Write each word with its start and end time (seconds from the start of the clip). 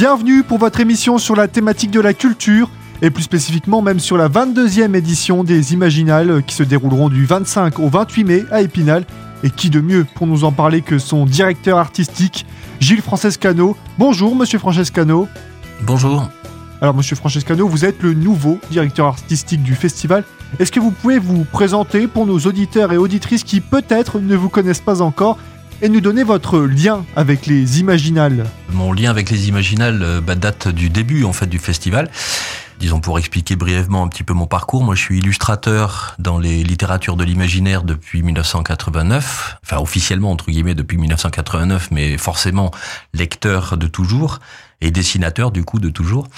Bienvenue 0.00 0.44
pour 0.44 0.56
votre 0.56 0.80
émission 0.80 1.18
sur 1.18 1.36
la 1.36 1.46
thématique 1.46 1.90
de 1.90 2.00
la 2.00 2.14
culture 2.14 2.70
et 3.02 3.10
plus 3.10 3.24
spécifiquement 3.24 3.82
même 3.82 4.00
sur 4.00 4.16
la 4.16 4.30
22e 4.30 4.94
édition 4.94 5.44
des 5.44 5.74
Imaginales 5.74 6.42
qui 6.46 6.54
se 6.54 6.62
dérouleront 6.62 7.10
du 7.10 7.26
25 7.26 7.78
au 7.78 7.90
28 7.90 8.24
mai 8.24 8.44
à 8.50 8.62
Épinal. 8.62 9.04
Et 9.42 9.50
qui 9.50 9.68
de 9.68 9.82
mieux 9.82 10.06
pour 10.14 10.26
nous 10.26 10.44
en 10.44 10.52
parler 10.52 10.80
que 10.80 10.98
son 10.98 11.26
directeur 11.26 11.76
artistique, 11.76 12.46
Gilles 12.80 13.02
Francescano. 13.02 13.76
Bonjour 13.98 14.34
Monsieur 14.34 14.58
Francescano. 14.58 15.28
Bonjour. 15.82 16.30
Alors 16.80 16.94
Monsieur 16.94 17.14
Francescano, 17.14 17.68
vous 17.68 17.84
êtes 17.84 18.02
le 18.02 18.14
nouveau 18.14 18.58
directeur 18.70 19.06
artistique 19.06 19.62
du 19.62 19.74
festival. 19.74 20.24
Est-ce 20.58 20.72
que 20.72 20.80
vous 20.80 20.92
pouvez 20.92 21.18
vous 21.18 21.44
présenter 21.44 22.06
pour 22.06 22.24
nos 22.24 22.38
auditeurs 22.38 22.94
et 22.94 22.96
auditrices 22.96 23.44
qui 23.44 23.60
peut-être 23.60 24.18
ne 24.18 24.34
vous 24.34 24.48
connaissent 24.48 24.80
pas 24.80 25.02
encore 25.02 25.36
et 25.82 25.88
nous 25.88 26.00
donner 26.00 26.24
votre 26.24 26.60
lien 26.60 27.04
avec 27.16 27.46
les 27.46 27.80
Imaginales 27.80 28.46
Mon 28.72 28.92
lien 28.92 29.10
avec 29.10 29.30
les 29.30 29.48
Imaginales 29.48 30.02
euh, 30.02 30.20
bah, 30.20 30.34
date 30.34 30.68
du 30.68 30.90
début 30.90 31.24
en 31.24 31.32
fait 31.32 31.46
du 31.46 31.58
festival. 31.58 32.10
Disons 32.78 33.00
pour 33.00 33.18
expliquer 33.18 33.56
brièvement 33.56 34.02
un 34.02 34.08
petit 34.08 34.22
peu 34.22 34.32
mon 34.32 34.46
parcours, 34.46 34.82
moi 34.82 34.94
je 34.94 35.02
suis 35.02 35.18
illustrateur 35.18 36.14
dans 36.18 36.38
les 36.38 36.62
littératures 36.64 37.16
de 37.16 37.24
l'imaginaire 37.24 37.82
depuis 37.82 38.22
1989, 38.22 39.58
enfin 39.62 39.82
officiellement 39.82 40.30
entre 40.30 40.46
guillemets 40.50 40.74
depuis 40.74 40.96
1989, 40.96 41.88
mais 41.90 42.16
forcément 42.16 42.70
lecteur 43.12 43.76
de 43.76 43.86
toujours 43.86 44.38
et 44.80 44.90
dessinateur 44.90 45.50
du 45.50 45.62
coup 45.62 45.78
de 45.78 45.90
toujours. 45.90 46.28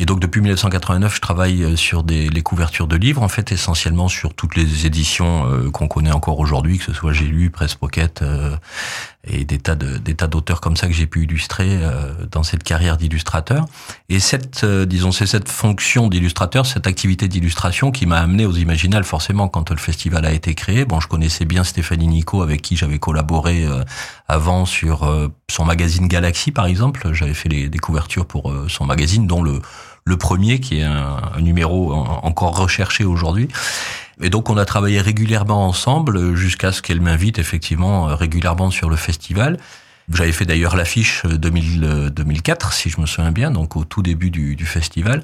Et 0.00 0.06
donc 0.06 0.20
depuis 0.20 0.40
1989, 0.40 1.16
je 1.16 1.20
travaille 1.20 1.64
euh, 1.64 1.76
sur 1.76 2.04
des, 2.04 2.28
les 2.28 2.42
couvertures 2.42 2.86
de 2.86 2.94
livres, 2.94 3.20
en 3.20 3.28
fait 3.28 3.50
essentiellement 3.50 4.06
sur 4.06 4.32
toutes 4.32 4.54
les 4.54 4.86
éditions 4.86 5.50
euh, 5.50 5.70
qu'on 5.72 5.88
connaît 5.88 6.12
encore 6.12 6.38
aujourd'hui, 6.38 6.78
que 6.78 6.84
ce 6.84 6.92
soit 6.92 7.12
J'ai 7.12 7.24
lu, 7.24 7.50
Presse 7.50 7.74
Pocket 7.74 8.22
euh, 8.22 8.56
et 9.24 9.44
des 9.44 9.58
tas 9.58 9.74
de 9.74 9.98
des 9.98 10.14
tas 10.14 10.28
d'auteurs 10.28 10.60
comme 10.60 10.76
ça 10.76 10.86
que 10.86 10.92
j'ai 10.92 11.08
pu 11.08 11.24
illustrer 11.24 11.80
dans 12.30 12.44
cette 12.44 12.62
carrière 12.62 12.96
d'illustrateur. 12.96 13.66
Et 14.08 14.20
cette, 14.20 14.64
disons, 14.64 15.10
c'est 15.10 15.26
cette 15.26 15.48
fonction 15.50 16.08
d'illustrateur, 16.08 16.64
cette 16.64 16.86
activité 16.86 17.26
d'illustration 17.26 17.90
qui 17.90 18.06
m'a 18.06 18.18
amené 18.20 18.46
aux 18.46 18.52
Imaginales 18.52 19.04
forcément 19.04 19.48
quand 19.48 19.70
le 19.70 19.76
festival 19.76 20.24
a 20.24 20.32
été 20.32 20.54
créé. 20.54 20.84
Bon, 20.84 21.00
je 21.00 21.08
connaissais 21.08 21.44
bien 21.44 21.64
Stéphanie 21.64 22.06
Nico 22.06 22.42
avec 22.42 22.62
qui 22.62 22.76
j'avais 22.76 23.00
collaboré 23.00 23.66
avant 24.28 24.64
sur 24.64 25.30
son 25.50 25.64
magazine 25.64 26.06
Galaxy 26.06 26.52
par 26.52 26.66
exemple. 26.66 27.12
J'avais 27.12 27.34
fait 27.34 27.48
les, 27.48 27.68
des 27.68 27.78
couvertures 27.78 28.24
pour 28.24 28.54
son 28.68 28.86
magazine, 28.86 29.26
dont 29.26 29.42
le 29.42 29.60
le 30.08 30.16
premier 30.16 30.58
qui 30.58 30.80
est 30.80 30.84
un, 30.84 31.20
numéro 31.38 31.92
encore 31.92 32.56
recherché 32.56 33.04
aujourd'hui. 33.04 33.48
Et 34.20 34.30
donc 34.30 34.50
on 34.50 34.56
a 34.56 34.64
travaillé 34.64 35.00
régulièrement 35.00 35.66
ensemble 35.66 36.34
jusqu'à 36.34 36.72
ce 36.72 36.82
qu'elle 36.82 37.00
m'invite 37.00 37.38
effectivement 37.38 38.06
régulièrement 38.06 38.70
sur 38.70 38.90
le 38.90 38.96
festival. 38.96 39.58
J'avais 40.12 40.32
fait 40.32 40.46
d'ailleurs 40.46 40.74
l'affiche 40.74 41.24
2004, 41.26 42.72
si 42.72 42.88
je 42.88 43.00
me 43.00 43.06
souviens 43.06 43.30
bien, 43.30 43.50
donc 43.50 43.76
au 43.76 43.84
tout 43.84 44.02
début 44.02 44.30
du, 44.30 44.56
du 44.56 44.64
festival. 44.64 45.22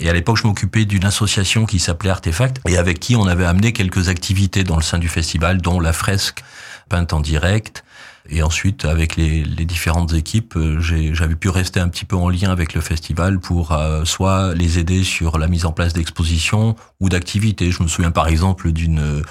Et 0.00 0.10
à 0.10 0.12
l'époque, 0.12 0.36
je 0.36 0.46
m'occupais 0.46 0.84
d'une 0.84 1.04
association 1.04 1.64
qui 1.64 1.78
s'appelait 1.78 2.10
Artefact 2.10 2.60
et 2.68 2.76
avec 2.76 2.98
qui 2.98 3.16
on 3.16 3.26
avait 3.26 3.46
amené 3.46 3.72
quelques 3.72 4.08
activités 4.08 4.64
dans 4.64 4.76
le 4.76 4.82
sein 4.82 4.98
du 4.98 5.08
festival, 5.08 5.62
dont 5.62 5.80
la 5.80 5.92
fresque 5.92 6.42
peinte 6.88 7.12
en 7.12 7.20
direct, 7.20 7.84
et 8.30 8.42
ensuite, 8.42 8.84
avec 8.84 9.16
les, 9.16 9.42
les 9.42 9.64
différentes 9.64 10.12
équipes, 10.12 10.54
euh, 10.56 10.80
j'avais 10.80 11.34
pu 11.34 11.48
rester 11.48 11.80
un 11.80 11.88
petit 11.88 12.04
peu 12.04 12.16
en 12.16 12.28
lien 12.28 12.50
avec 12.50 12.74
le 12.74 12.80
festival 12.80 13.38
pour 13.40 13.72
euh, 13.72 14.04
soit 14.04 14.54
les 14.54 14.78
aider 14.78 15.02
sur 15.02 15.38
la 15.38 15.48
mise 15.48 15.64
en 15.64 15.72
place 15.72 15.92
d'expositions 15.92 16.76
ou 17.00 17.08
d'activités. 17.08 17.70
Je 17.70 17.82
me 17.82 17.88
souviens 17.88 18.10
par 18.10 18.28
exemple 18.28 18.72
d'une 18.72 19.22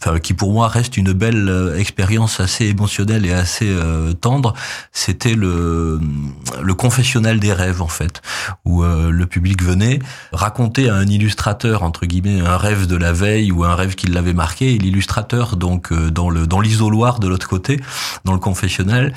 enfin, 0.00 0.18
qui 0.18 0.34
pour 0.34 0.52
moi 0.52 0.68
reste 0.68 0.96
une 0.96 1.12
belle 1.12 1.48
euh, 1.48 1.78
expérience 1.78 2.40
assez 2.40 2.66
émotionnelle 2.66 3.26
et 3.26 3.32
assez 3.32 3.68
euh, 3.68 4.12
tendre, 4.12 4.54
c'était 4.92 5.34
le, 5.34 6.00
le 6.62 6.74
confessionnal 6.74 7.40
des 7.40 7.52
rêves 7.52 7.82
en 7.82 7.88
fait, 7.88 8.22
où 8.64 8.82
euh, 8.82 9.10
le 9.10 9.26
public 9.26 9.62
venait 9.62 9.98
raconter 10.32 10.88
à 10.88 10.94
un 10.94 11.06
illustrateur 11.06 11.82
entre 11.82 12.06
guillemets 12.06 12.40
un 12.40 12.56
rêve 12.56 12.86
de 12.86 12.96
la 12.96 13.12
veille 13.12 13.50
ou 13.52 13.64
un 13.64 13.74
rêve 13.74 13.94
qui 13.94 14.06
l'avait 14.06 14.34
marqué, 14.34 14.74
et 14.74 14.78
l'illustrateur 14.78 15.56
donc 15.56 15.92
dans 15.92 16.30
le 16.30 16.46
dans 16.46 16.60
l'isoloir 16.60 17.18
de 17.18 17.28
l'autre 17.28 17.48
côté, 17.48 17.80
confessionnal, 18.38 19.12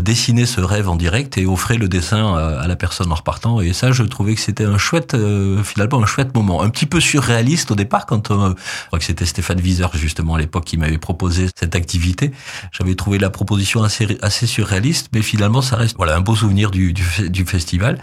dessinait 0.00 0.46
ce 0.46 0.60
rêve 0.60 0.88
en 0.88 0.96
direct 0.96 1.38
et 1.38 1.46
offrait 1.46 1.76
le 1.76 1.88
dessin 1.88 2.34
à, 2.36 2.66
la 2.66 2.76
personne 2.76 3.10
en 3.10 3.14
repartant. 3.14 3.60
Et 3.60 3.72
ça, 3.72 3.92
je 3.92 4.02
trouvais 4.02 4.34
que 4.34 4.40
c'était 4.40 4.64
un 4.64 4.78
chouette, 4.78 5.16
finalement 5.64 6.02
un 6.02 6.06
chouette 6.06 6.34
moment, 6.34 6.62
un 6.62 6.70
petit 6.70 6.86
peu 6.86 7.00
surréaliste 7.00 7.70
au 7.70 7.74
départ 7.74 8.06
quand 8.06 8.28
je 8.28 8.86
crois 8.86 8.98
que 8.98 9.04
c'était 9.04 9.26
Stéphane 9.26 9.60
Wieser 9.60 9.86
justement 9.94 10.34
à 10.34 10.38
l'époque 10.38 10.64
qui 10.64 10.76
m'avait 10.76 10.98
proposé 10.98 11.48
cette 11.54 11.74
activité. 11.74 12.32
J'avais 12.72 12.94
trouvé 12.94 13.18
la 13.18 13.30
proposition 13.30 13.82
assez, 13.82 14.18
assez 14.22 14.46
surréaliste, 14.46 15.08
mais 15.12 15.22
finalement 15.22 15.62
ça 15.62 15.76
reste 15.76 15.96
voilà 15.96 16.16
un 16.16 16.20
beau 16.20 16.36
souvenir 16.36 16.70
du, 16.70 16.92
du, 16.92 17.44
festival. 17.44 17.98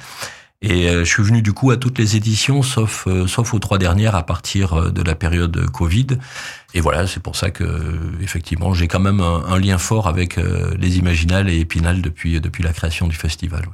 Et 0.62 0.90
euh, 0.90 1.06
je 1.06 1.10
suis 1.10 1.24
venu 1.24 1.42
du 1.42 1.54
coup 1.54 1.72
à 1.72 1.78
toutes 1.78 1.98
les 1.98 2.18
éditions, 2.18 2.62
sauf 2.62 3.08
euh, 3.08 3.28
sauf 3.28 3.54
aux 3.54 3.60
trois 3.60 3.78
dernières 3.78 4.16
à 4.16 4.26
partir 4.26 4.74
euh, 4.74 4.90
de 4.92 5.02
la 5.02 5.16
période 5.16 5.70
Covid. 5.72 6.08
Et 6.74 6.82
voilà, 6.82 7.08
c'est 7.08 7.22
pour 7.22 7.38
ça 7.38 7.50
que 7.50 7.64
effectivement 8.22 8.74
j'ai 8.74 8.90
quand 8.90 9.00
même 9.00 9.22
un, 9.22 9.58
lien 9.58 9.78
fort 9.78 10.08
avec 10.08 10.38
les 10.38 10.98
Imaginales 10.98 11.50
et 11.50 11.60
Épinal 11.60 12.02
depuis 12.02 12.40
depuis 12.40 12.64
la 12.64 12.74
création 12.74 13.08
du 13.08 13.16
festival. 13.16 13.66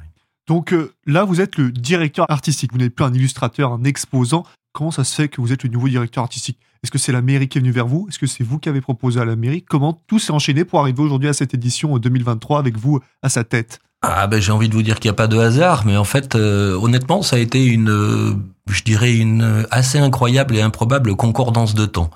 Donc 0.48 0.74
là, 1.06 1.24
vous 1.24 1.40
êtes 1.40 1.56
le 1.56 1.70
directeur 1.72 2.30
artistique. 2.30 2.72
Vous 2.72 2.78
n'êtes 2.78 2.94
plus 2.94 3.04
un 3.04 3.12
illustrateur, 3.12 3.72
un 3.72 3.84
exposant. 3.84 4.44
Comment 4.72 4.90
ça 4.90 5.04
se 5.04 5.14
fait 5.14 5.28
que 5.28 5.40
vous 5.40 5.52
êtes 5.52 5.64
le 5.64 5.70
nouveau 5.70 5.88
directeur 5.88 6.22
artistique? 6.22 6.58
Est-ce 6.82 6.90
que 6.90 6.98
c'est 6.98 7.12
la 7.12 7.22
mairie 7.22 7.48
qui 7.48 7.58
est 7.58 7.60
venue 7.60 7.72
vers 7.72 7.86
vous? 7.86 8.06
Est-ce 8.08 8.18
que 8.18 8.26
c'est 8.26 8.44
vous 8.44 8.58
qui 8.58 8.68
avez 8.68 8.80
proposé 8.80 9.20
à 9.20 9.24
la 9.24 9.36
mairie? 9.36 9.62
Comment 9.62 10.00
tout 10.06 10.18
s'est 10.18 10.32
enchaîné 10.32 10.64
pour 10.64 10.80
arriver 10.80 11.02
aujourd'hui 11.02 11.28
à 11.28 11.32
cette 11.32 11.52
édition 11.52 11.98
2023 11.98 12.58
avec 12.58 12.76
vous 12.78 13.00
à 13.22 13.28
sa 13.28 13.44
tête? 13.44 13.80
Ah 14.02 14.26
ben 14.26 14.40
j'ai 14.40 14.52
envie 14.52 14.68
de 14.68 14.74
vous 14.74 14.82
dire 14.82 15.00
qu'il 15.00 15.08
n'y 15.08 15.14
a 15.14 15.16
pas 15.16 15.26
de 15.26 15.38
hasard, 15.38 15.84
mais 15.86 15.96
en 15.96 16.04
fait, 16.04 16.34
euh, 16.34 16.74
honnêtement, 16.74 17.22
ça 17.22 17.36
a 17.36 17.38
été 17.38 17.64
une, 17.64 17.88
euh, 17.88 18.34
je 18.68 18.82
dirais 18.82 19.14
une 19.14 19.66
assez 19.70 19.98
incroyable 19.98 20.54
et 20.54 20.60
improbable 20.60 21.16
concordance 21.16 21.74
de 21.74 21.86
temps. 21.86 22.10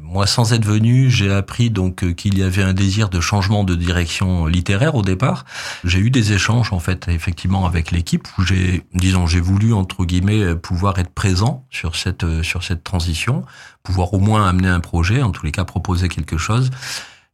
Moi, 0.00 0.26
sans 0.26 0.54
être 0.54 0.64
venu, 0.64 1.10
j'ai 1.10 1.30
appris 1.30 1.68
donc 1.68 2.02
euh, 2.02 2.12
qu'il 2.12 2.38
y 2.38 2.42
avait 2.42 2.62
un 2.62 2.72
désir 2.72 3.10
de 3.10 3.20
changement 3.20 3.62
de 3.62 3.74
direction 3.74 4.46
littéraire 4.46 4.94
au 4.94 5.02
départ. 5.02 5.44
J'ai 5.84 5.98
eu 5.98 6.10
des 6.10 6.32
échanges 6.32 6.72
en 6.72 6.80
fait, 6.80 7.08
effectivement, 7.08 7.66
avec 7.66 7.90
l'équipe 7.90 8.26
où 8.38 8.42
j'ai, 8.42 8.82
disons, 8.94 9.26
j'ai 9.26 9.40
voulu 9.40 9.74
entre 9.74 10.06
guillemets 10.06 10.56
pouvoir 10.56 10.98
être 10.98 11.12
présent 11.12 11.66
sur 11.70 11.94
cette 11.94 12.42
sur 12.42 12.64
cette 12.64 12.82
transition, 12.82 13.44
pouvoir 13.82 14.14
au 14.14 14.18
moins 14.18 14.48
amener 14.48 14.68
un 14.68 14.80
projet, 14.80 15.22
en 15.22 15.30
tous 15.30 15.44
les 15.44 15.52
cas 15.52 15.64
proposer 15.64 16.08
quelque 16.08 16.38
chose. 16.38 16.70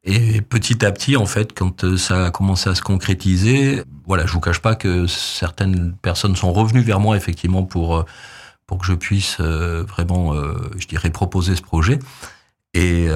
Et 0.04 0.42
petit 0.42 0.84
à 0.84 0.92
petit, 0.92 1.16
en 1.16 1.25
fait, 1.25 1.54
quand 1.54 1.84
euh, 1.84 1.97
ça 1.97 2.26
a 2.26 2.31
commencé 2.31 2.69
à 2.69 2.75
se 2.75 2.82
concrétiser, 2.82 3.82
voilà, 4.06 4.26
je 4.26 4.32
vous 4.32 4.41
cache 4.41 4.60
pas 4.60 4.75
que 4.75 5.06
certaines 5.06 5.94
personnes 5.94 6.37
sont 6.37 6.53
revenues 6.53 6.82
vers 6.82 7.00
moi 7.00 7.16
effectivement 7.16 7.65
pour 7.65 7.97
euh, 7.97 8.04
pour 8.66 8.78
que 8.78 8.87
je 8.87 8.92
puisse 8.92 9.38
euh, 9.41 9.82
vraiment, 9.82 10.34
je 10.78 10.87
dirais, 10.87 11.10
proposer 11.10 11.54
ce 11.54 11.60
projet. 11.60 11.98
Et, 12.72 13.06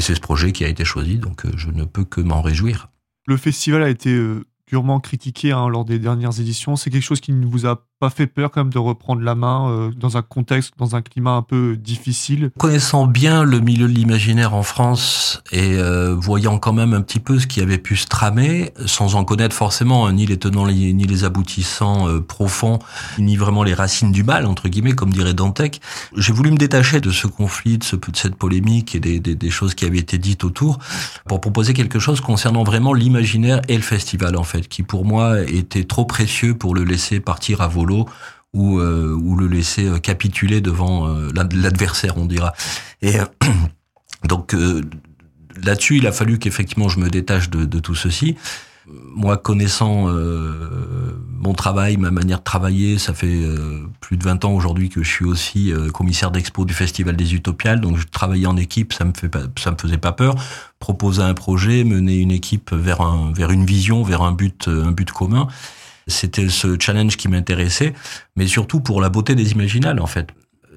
c'est 0.00 0.14
ce 0.14 0.20
projet 0.20 0.52
qui 0.52 0.64
a 0.64 0.68
été 0.68 0.84
choisi, 0.84 1.16
donc 1.16 1.44
je 1.56 1.70
ne 1.70 1.84
peux 1.84 2.04
que 2.04 2.20
m'en 2.20 2.42
réjouir. 2.42 2.88
Le 3.26 3.36
festival 3.38 3.82
a 3.82 3.88
été 3.88 4.22
durement 4.66 5.00
critiqué 5.00 5.50
hein, 5.50 5.68
lors 5.68 5.86
des 5.86 5.98
dernières 5.98 6.38
éditions. 6.40 6.76
C'est 6.76 6.90
quelque 6.90 7.02
chose 7.02 7.20
qui 7.20 7.32
ne 7.32 7.46
vous 7.46 7.66
a 7.66 7.87
pas 7.98 8.10
fait 8.10 8.28
peur 8.28 8.52
quand 8.52 8.62
même 8.62 8.72
de 8.72 8.78
reprendre 8.78 9.22
la 9.22 9.34
main 9.34 9.70
euh, 9.70 9.90
dans 9.96 10.16
un 10.16 10.22
contexte, 10.22 10.74
dans 10.78 10.94
un 10.94 11.02
climat 11.02 11.32
un 11.32 11.42
peu 11.42 11.76
difficile. 11.76 12.50
Connaissant 12.56 13.06
bien 13.06 13.42
le 13.42 13.58
milieu 13.58 13.88
de 13.88 13.92
l'imaginaire 13.92 14.54
en 14.54 14.62
France 14.62 15.42
et 15.50 15.74
euh, 15.76 16.14
voyant 16.14 16.58
quand 16.58 16.72
même 16.72 16.94
un 16.94 17.00
petit 17.00 17.18
peu 17.18 17.40
ce 17.40 17.48
qui 17.48 17.60
avait 17.60 17.78
pu 17.78 17.96
se 17.96 18.06
tramer, 18.06 18.72
sans 18.86 19.16
en 19.16 19.24
connaître 19.24 19.54
forcément 19.54 20.06
hein, 20.06 20.12
ni 20.12 20.26
les 20.26 20.36
tenants 20.36 20.68
ni 20.68 20.94
les 20.94 21.24
aboutissants 21.24 22.08
euh, 22.08 22.20
profonds, 22.20 22.78
ni 23.18 23.36
vraiment 23.36 23.64
les 23.64 23.74
racines 23.74 24.12
du 24.12 24.22
mal, 24.22 24.46
entre 24.46 24.68
guillemets, 24.68 24.94
comme 24.94 25.12
dirait 25.12 25.34
Dantec, 25.34 25.80
j'ai 26.16 26.32
voulu 26.32 26.52
me 26.52 26.56
détacher 26.56 27.00
de 27.00 27.10
ce 27.10 27.26
conflit, 27.26 27.78
de, 27.78 27.84
ce, 27.84 27.96
de 27.96 28.02
cette 28.14 28.36
polémique 28.36 28.94
et 28.94 29.00
des, 29.00 29.18
des, 29.18 29.34
des 29.34 29.50
choses 29.50 29.74
qui 29.74 29.84
avaient 29.84 29.98
été 29.98 30.18
dites 30.18 30.44
autour, 30.44 30.78
pour 31.26 31.40
proposer 31.40 31.74
quelque 31.74 31.98
chose 31.98 32.20
concernant 32.20 32.62
vraiment 32.62 32.92
l'imaginaire 32.92 33.60
et 33.66 33.74
le 33.74 33.82
festival, 33.82 34.36
en 34.36 34.44
fait, 34.44 34.68
qui 34.68 34.84
pour 34.84 35.04
moi 35.04 35.40
était 35.40 35.84
trop 35.84 36.04
précieux 36.04 36.56
pour 36.56 36.76
le 36.76 36.84
laisser 36.84 37.18
partir 37.18 37.60
à 37.60 37.66
volo 37.66 37.87
ou, 38.54 38.78
euh, 38.78 39.14
ou 39.14 39.36
le 39.36 39.46
laisser 39.46 39.86
euh, 39.86 39.98
capituler 39.98 40.60
devant 40.60 41.08
euh, 41.08 41.30
l'adversaire, 41.34 42.16
on 42.16 42.24
dira. 42.24 42.52
Et 43.02 43.14
donc 44.24 44.54
là-dessus, 45.62 45.98
il 45.98 46.06
a 46.06 46.12
fallu 46.12 46.38
qu'effectivement 46.38 46.88
je 46.88 46.98
me 46.98 47.08
détache 47.08 47.50
de, 47.50 47.78
tout 47.78 47.94
ceci. 47.94 48.36
Moi, 49.14 49.36
connaissant 49.36 50.06
mon 50.08 51.52
travail, 51.52 51.98
ma 51.98 52.10
manière 52.10 52.38
de 52.38 52.44
travailler, 52.44 52.96
ça 52.96 53.12
fait 53.12 53.42
plus 54.00 54.16
de 54.16 54.24
20 54.24 54.46
ans 54.46 54.52
aujourd'hui 54.52 54.88
que 54.88 55.02
je 55.02 55.10
suis 55.10 55.26
aussi 55.26 55.74
commissaire 55.92 56.30
d'expo 56.30 56.64
du 56.64 56.72
Festival 56.72 57.14
des 57.14 57.34
Utopiales. 57.34 57.80
Donc, 57.80 57.98
je 57.98 58.06
travaillais 58.06 58.46
en 58.46 58.56
équipe, 58.56 58.94
ça 58.94 59.04
me 59.04 59.12
fait 59.12 59.30
ça 59.58 59.70
me 59.72 59.76
faisait 59.76 59.98
pas 59.98 60.12
peur. 60.12 60.36
Proposer 60.78 61.20
un 61.20 61.34
projet, 61.34 61.84
mener 61.84 62.16
une 62.16 62.30
équipe 62.30 62.72
vers 62.72 63.02
un, 63.02 63.30
vers 63.32 63.50
une 63.50 63.66
vision, 63.66 64.02
vers 64.02 64.22
un 64.22 64.32
but, 64.32 64.68
un 64.68 64.92
but 64.92 65.10
commun. 65.12 65.48
C'était 66.08 66.48
ce 66.48 66.76
challenge 66.80 67.16
qui 67.16 67.28
m'intéressait, 67.28 67.92
mais 68.36 68.46
surtout 68.46 68.80
pour 68.80 69.00
la 69.00 69.08
beauté 69.08 69.34
des 69.34 69.52
Imaginales, 69.52 70.00
en 70.00 70.06
fait. 70.06 70.28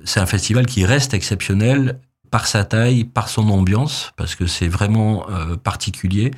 C'est 0.03 0.19
un 0.19 0.25
festival 0.25 0.65
qui 0.65 0.85
reste 0.85 1.13
exceptionnel 1.13 1.99
par 2.29 2.47
sa 2.47 2.63
taille, 2.63 3.03
par 3.03 3.29
son 3.29 3.49
ambiance, 3.49 4.11
parce 4.17 4.35
que 4.35 4.45
c'est 4.45 4.67
vraiment 4.67 5.29
euh, 5.29 5.57
particulier. 5.57 6.31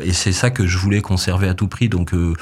Et 0.00 0.12
c'est 0.12 0.32
ça 0.32 0.50
que 0.50 0.66
je 0.66 0.78
voulais 0.78 1.00
conserver 1.00 1.48
à 1.48 1.54
tout 1.54 1.68
prix. 1.68 1.88
Donc, 1.88 2.14
euh, 2.14 2.34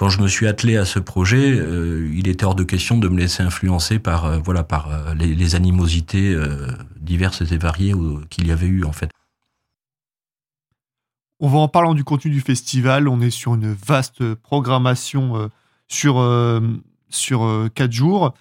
quand 0.00 0.08
je 0.08 0.22
me 0.22 0.28
suis 0.28 0.46
attelé 0.46 0.78
à 0.78 0.86
ce 0.86 0.98
projet, 0.98 1.52
euh, 1.52 2.10
il 2.14 2.26
était 2.26 2.46
hors 2.46 2.54
de 2.54 2.64
question 2.64 2.96
de 2.96 3.06
me 3.06 3.18
laisser 3.18 3.42
influencer 3.42 3.98
par 3.98 4.24
euh, 4.24 4.38
voilà 4.42 4.64
par 4.64 4.90
euh, 4.90 5.12
les, 5.12 5.54
animosités 5.54 6.34
diverses 6.98 7.42
et 7.42 7.58
variées 7.58 7.92
qu'il 8.30 8.46
y 8.46 8.50
avait 8.50 8.66
eu 8.66 8.84
en 8.84 8.92
fait. 8.92 9.10
On 11.40 11.48
va 11.48 11.58
en 11.58 11.68
parlant 11.68 11.94
du 11.94 12.04
contenu 12.04 12.30
du 12.30 12.40
festival. 12.40 13.08
On 13.08 13.20
est 13.20 13.30
sur 13.30 13.54
une 13.54 13.72
vaste 13.72 14.34
programmation 14.34 15.50
sur 15.88 16.62
sur 17.08 17.68
quatre 17.74 17.92
jours. 17.92 18.34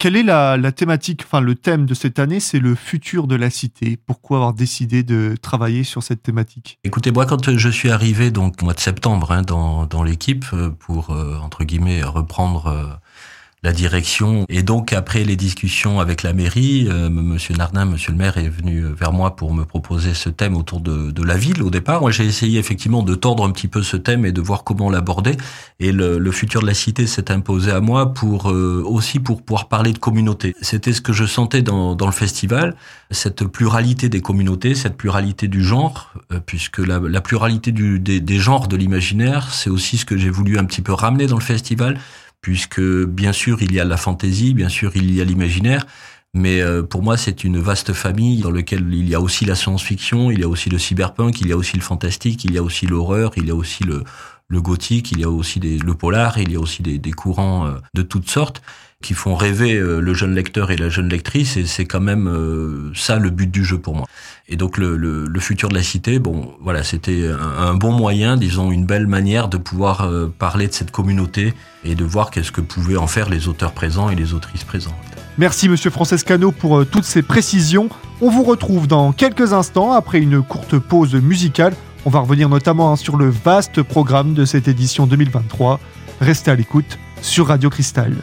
Quelle 0.00 0.14
est 0.14 0.22
la, 0.22 0.70
thématique, 0.70 1.22
enfin 1.24 1.40
le 1.40 1.56
thème 1.56 1.84
de 1.84 1.92
cette 1.92 2.20
année, 2.20 2.38
c'est 2.38 2.60
le 2.60 2.76
futur 2.76 3.26
de 3.26 3.34
la 3.34 3.50
cité. 3.50 3.96
Pourquoi 3.96 4.36
avoir 4.36 4.54
décidé 4.54 5.02
de 5.02 5.34
travailler 5.42 5.82
sur 5.82 6.04
cette 6.04 6.22
thématique? 6.22 6.78
Écoutez, 6.84 7.10
moi 7.10 7.26
quand 7.26 7.56
je 7.56 7.68
suis 7.68 7.90
arrivé 7.90 8.30
donc 8.30 8.62
au 8.62 8.64
mois 8.64 8.74
de 8.74 8.80
septembre 8.80 9.32
hein, 9.32 9.42
dans, 9.42 9.86
dans 9.86 10.04
l'équipe 10.04 10.44
euh, 10.52 10.70
pour 10.70 11.10
euh, 11.10 11.36
entre 11.42 11.64
guillemets 11.64 12.04
reprendre 12.04 12.68
euh, 12.68 12.84
la 13.62 13.72
direction. 13.72 14.44
Et 14.48 14.62
donc 14.62 14.92
après 14.92 15.24
les 15.24 15.36
discussions 15.36 16.00
avec 16.00 16.22
la 16.22 16.32
mairie, 16.32 16.86
euh, 16.88 17.10
Monsieur 17.10 17.54
Nardin, 17.54 17.84
Monsieur 17.84 18.12
le 18.12 18.18
maire 18.18 18.38
est 18.38 18.48
venu 18.48 18.82
vers 18.82 19.12
moi 19.12 19.36
pour 19.36 19.52
me 19.52 19.64
proposer 19.64 20.14
ce 20.14 20.28
thème 20.28 20.56
autour 20.56 20.80
de, 20.80 21.10
de 21.10 21.22
la 21.22 21.36
ville 21.36 21.62
au 21.62 21.70
départ. 21.70 22.00
Moi 22.00 22.10
j'ai 22.10 22.24
essayé 22.24 22.58
effectivement 22.58 23.02
de 23.02 23.14
tordre 23.14 23.44
un 23.44 23.50
petit 23.50 23.68
peu 23.68 23.82
ce 23.82 23.96
thème 23.96 24.24
et 24.24 24.32
de 24.32 24.40
voir 24.40 24.64
comment 24.64 24.90
l'aborder. 24.90 25.36
Et 25.80 25.92
le, 25.92 26.18
le, 26.18 26.32
futur 26.32 26.60
de 26.60 26.66
la 26.66 26.74
cité 26.74 27.06
s'est 27.06 27.30
imposé 27.30 27.70
à 27.70 27.80
moi 27.80 28.14
pour 28.14 28.50
euh, 28.50 28.82
aussi 28.86 29.18
pour 29.18 29.42
pouvoir 29.42 29.68
parler 29.68 29.92
de 29.92 29.98
communauté. 29.98 30.54
C'était 30.60 30.92
ce 30.92 31.00
que 31.00 31.12
je 31.12 31.24
sentais 31.24 31.62
dans, 31.62 31.94
dans 31.94 32.06
le 32.06 32.12
festival, 32.12 32.76
cette 33.10 33.44
pluralité 33.44 34.08
des 34.08 34.20
communautés, 34.20 34.74
cette 34.74 34.96
pluralité 34.96 35.48
du 35.48 35.62
genre, 35.64 36.12
euh, 36.32 36.40
puisque 36.44 36.78
la, 36.78 37.00
la 37.00 37.20
pluralité 37.20 37.72
du, 37.72 37.98
des, 37.98 38.20
des 38.20 38.38
genres 38.38 38.68
de 38.68 38.76
l'imaginaire, 38.76 39.52
c'est 39.52 39.70
aussi 39.70 39.98
ce 39.98 40.04
que 40.04 40.16
j'ai 40.16 40.30
voulu 40.30 40.58
un 40.58 40.64
petit 40.64 40.82
peu 40.82 40.92
ramener 40.92 41.26
dans 41.26 41.38
le 41.38 41.42
festival 41.42 41.98
puisque 42.40 42.80
bien 42.80 43.32
sûr 43.32 43.62
il 43.62 43.72
y 43.72 43.80
a 43.80 43.84
la 43.84 43.96
fantaisie, 43.96 44.54
bien 44.54 44.68
sûr 44.68 44.92
il 44.94 45.14
y 45.14 45.20
a 45.20 45.24
l'imaginaire, 45.24 45.86
mais 46.34 46.60
euh, 46.60 46.82
pour 46.82 47.02
moi 47.02 47.16
c'est 47.16 47.44
une 47.44 47.58
vaste 47.58 47.92
famille 47.92 48.40
dans 48.40 48.50
laquelle 48.50 48.86
il 48.92 49.08
y 49.08 49.14
a 49.14 49.20
aussi 49.20 49.44
la 49.44 49.54
science-fiction, 49.54 50.30
il 50.30 50.40
y 50.40 50.44
a 50.44 50.48
aussi 50.48 50.70
le 50.70 50.78
cyberpunk, 50.78 51.40
il 51.40 51.48
y 51.48 51.52
a 51.52 51.56
aussi 51.56 51.76
le 51.76 51.82
fantastique, 51.82 52.44
il 52.44 52.52
y 52.52 52.58
a 52.58 52.62
aussi 52.62 52.86
l'horreur, 52.86 53.32
il 53.36 53.46
y 53.46 53.50
a 53.50 53.54
aussi 53.54 53.84
le, 53.84 54.04
le 54.48 54.62
gothique, 54.62 55.12
il 55.12 55.20
y 55.20 55.24
a 55.24 55.30
aussi 55.30 55.60
des, 55.60 55.78
le 55.78 55.94
polar, 55.94 56.38
il 56.38 56.50
y 56.50 56.56
a 56.56 56.60
aussi 56.60 56.82
des, 56.82 56.98
des 56.98 57.12
courants 57.12 57.66
euh, 57.66 57.72
de 57.94 58.02
toutes 58.02 58.30
sortes 58.30 58.62
qui 59.02 59.14
font 59.14 59.36
rêver 59.36 59.74
euh, 59.74 60.00
le 60.00 60.14
jeune 60.14 60.34
lecteur 60.34 60.70
et 60.70 60.76
la 60.76 60.88
jeune 60.88 61.08
lectrice, 61.08 61.56
et 61.56 61.66
c'est 61.66 61.84
quand 61.84 62.00
même 62.00 62.26
euh, 62.26 62.90
ça 62.94 63.18
le 63.18 63.28
but 63.30 63.50
du 63.50 63.62
jeu 63.62 63.78
pour 63.78 63.94
moi. 63.94 64.06
Et 64.48 64.56
donc 64.56 64.78
le, 64.78 64.96
le, 64.96 65.26
le 65.26 65.40
futur 65.40 65.68
de 65.68 65.74
la 65.74 65.82
cité, 65.82 66.18
bon, 66.18 66.54
voilà, 66.62 66.82
c'était 66.82 67.30
un, 67.30 67.74
bon 67.74 67.92
moyen, 67.92 68.38
disons 68.38 68.72
une 68.72 68.86
belle 68.86 69.06
manière 69.06 69.48
de 69.48 69.58
pouvoir 69.58 70.10
parler 70.38 70.66
de 70.66 70.72
cette 70.72 70.90
communauté 70.90 71.52
et 71.84 71.94
de 71.94 72.04
voir 72.04 72.30
qu'est-ce 72.30 72.50
que 72.50 72.62
pouvaient 72.62 72.96
en 72.96 73.06
faire 73.06 73.28
les 73.28 73.46
auteurs 73.46 73.72
présents 73.72 74.08
et 74.08 74.14
les 74.14 74.32
autrices 74.32 74.64
présentes. 74.64 74.94
Merci 75.36 75.68
Monsieur 75.68 75.90
Francescano 75.90 76.50
pour 76.50 76.86
toutes 76.86 77.04
ces 77.04 77.20
précisions. 77.20 77.90
On 78.22 78.30
vous 78.30 78.42
retrouve 78.42 78.88
dans 78.88 79.12
quelques 79.12 79.52
instants 79.52 79.92
après 79.92 80.18
une 80.18 80.42
courte 80.42 80.78
pause 80.78 81.14
musicale. 81.14 81.74
On 82.04 82.10
va 82.10 82.20
revenir 82.20 82.48
notamment 82.48 82.92
hein, 82.92 82.96
sur 82.96 83.16
le 83.16 83.28
vaste 83.28 83.82
programme 83.82 84.34
de 84.34 84.44
cette 84.44 84.68
édition 84.68 85.06
2023. 85.06 85.80
Restez 86.20 86.50
à 86.50 86.54
l'écoute 86.54 86.98
sur 87.22 87.48
Radio 87.48 87.70
Cristal. 87.70 88.14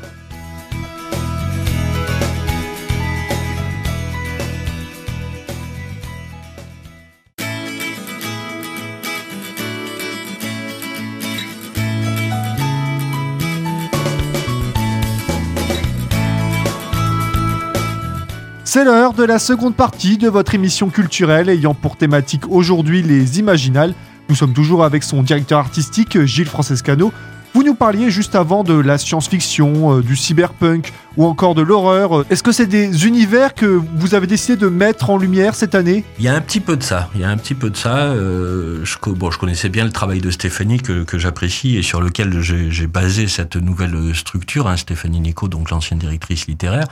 C'est 18.75 18.83
l'heure 18.83 19.13
de 19.13 19.23
la 19.23 19.39
seconde 19.39 19.73
partie 19.73 20.17
de 20.17 20.27
votre 20.27 20.53
émission 20.53 20.89
culturelle 20.89 21.47
ayant 21.47 21.73
pour 21.73 21.95
thématique 21.95 22.41
aujourd'hui 22.49 23.01
les 23.01 23.39
Imaginales. 23.39 23.93
Nous 24.27 24.35
sommes 24.35 24.51
toujours 24.51 24.83
avec 24.83 25.01
son 25.03 25.23
directeur 25.23 25.59
artistique 25.59 26.21
Gilles 26.25 26.49
Francescano 26.49 27.13
vous 27.55 27.63
nous 27.63 27.73
parliez 27.73 28.11
juste 28.11 28.35
avant 28.35 28.65
de 28.65 28.73
la 28.73 28.97
science-fiction, 28.97 29.99
euh, 29.99 30.01
du 30.01 30.17
cyberpunk 30.17 30.91
ou 31.15 31.23
encore 31.23 31.55
de 31.55 31.61
l'horreur. 31.61 32.25
Est-ce 32.29 32.43
que 32.43 32.51
c'est 32.51 32.65
des 32.65 33.07
univers 33.07 33.53
que 33.53 33.65
vous 33.65 34.13
avez 34.13 34.27
décidé 34.27 34.57
de 34.57 34.67
mettre 34.67 35.09
en 35.09 35.17
lumière 35.17 35.55
cette 35.55 35.73
année? 35.73 36.03
Il 36.19 36.25
y 36.25 36.27
a 36.27 36.35
un 36.35 36.41
petit 36.41 36.59
peu 36.59 36.75
de 36.75 36.83
ça. 36.83 37.09
Il 37.15 37.21
y 37.21 37.23
a 37.23 37.29
un 37.29 37.37
petit 37.37 37.55
peu 37.55 37.69
de 37.69 37.77
ça. 37.77 37.95
Euh, 37.95 38.83
je, 38.83 38.97
bon, 39.09 39.31
je 39.31 39.39
connaissais 39.39 39.69
bien 39.69 39.85
le 39.85 39.91
travail 39.91 40.19
de 40.19 40.31
Stéphanie 40.31 40.81
que, 40.81 41.05
j'apprécie 41.17 41.77
et 41.77 41.81
sur 41.81 42.01
lequel 42.01 42.41
j'ai 42.41 42.87
basé 42.87 43.29
cette 43.29 43.55
nouvelle 43.55 44.13
structure. 44.13 44.67
Hein, 44.67 44.75
Stéphanie 44.75 45.21
Nico, 45.21 45.47
donc 45.47 45.69
l'ancienne 45.69 45.99
directrice 45.99 46.47
littéraire, 46.47 46.87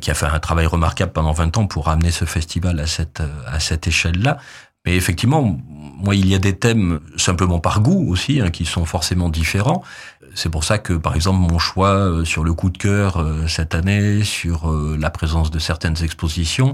qui 0.00 0.12
a 0.12 0.14
fait 0.14 0.26
un 0.26 0.38
travail 0.38 0.66
remarquable 0.66 1.10
pendant 1.10 1.32
20 1.32 1.58
ans 1.58 1.66
pour 1.66 1.88
amener 1.88 2.12
ce 2.12 2.24
festival 2.24 2.78
à 2.78 2.86
cette, 2.86 3.20
à 3.48 3.58
cette 3.58 3.88
échelle-là. 3.88 4.38
Mais 4.86 4.96
effectivement, 4.96 5.58
moi, 5.98 6.14
il 6.14 6.28
y 6.28 6.34
a 6.34 6.38
des 6.38 6.56
thèmes 6.56 7.00
simplement 7.16 7.58
par 7.58 7.80
goût 7.80 8.10
aussi, 8.10 8.40
hein, 8.40 8.50
qui 8.50 8.64
sont 8.64 8.84
forcément 8.84 9.28
différents. 9.28 9.82
C'est 10.34 10.50
pour 10.50 10.64
ça 10.64 10.78
que, 10.78 10.92
par 10.92 11.16
exemple, 11.16 11.40
mon 11.40 11.58
choix 11.58 11.94
euh, 11.94 12.24
sur 12.24 12.44
le 12.44 12.52
coup 12.54 12.70
de 12.70 12.78
cœur 12.78 13.16
euh, 13.16 13.46
cette 13.48 13.74
année, 13.74 14.22
sur 14.22 14.70
euh, 14.70 14.96
la 14.98 15.10
présence 15.10 15.50
de 15.50 15.58
certaines 15.58 16.02
expositions, 16.02 16.72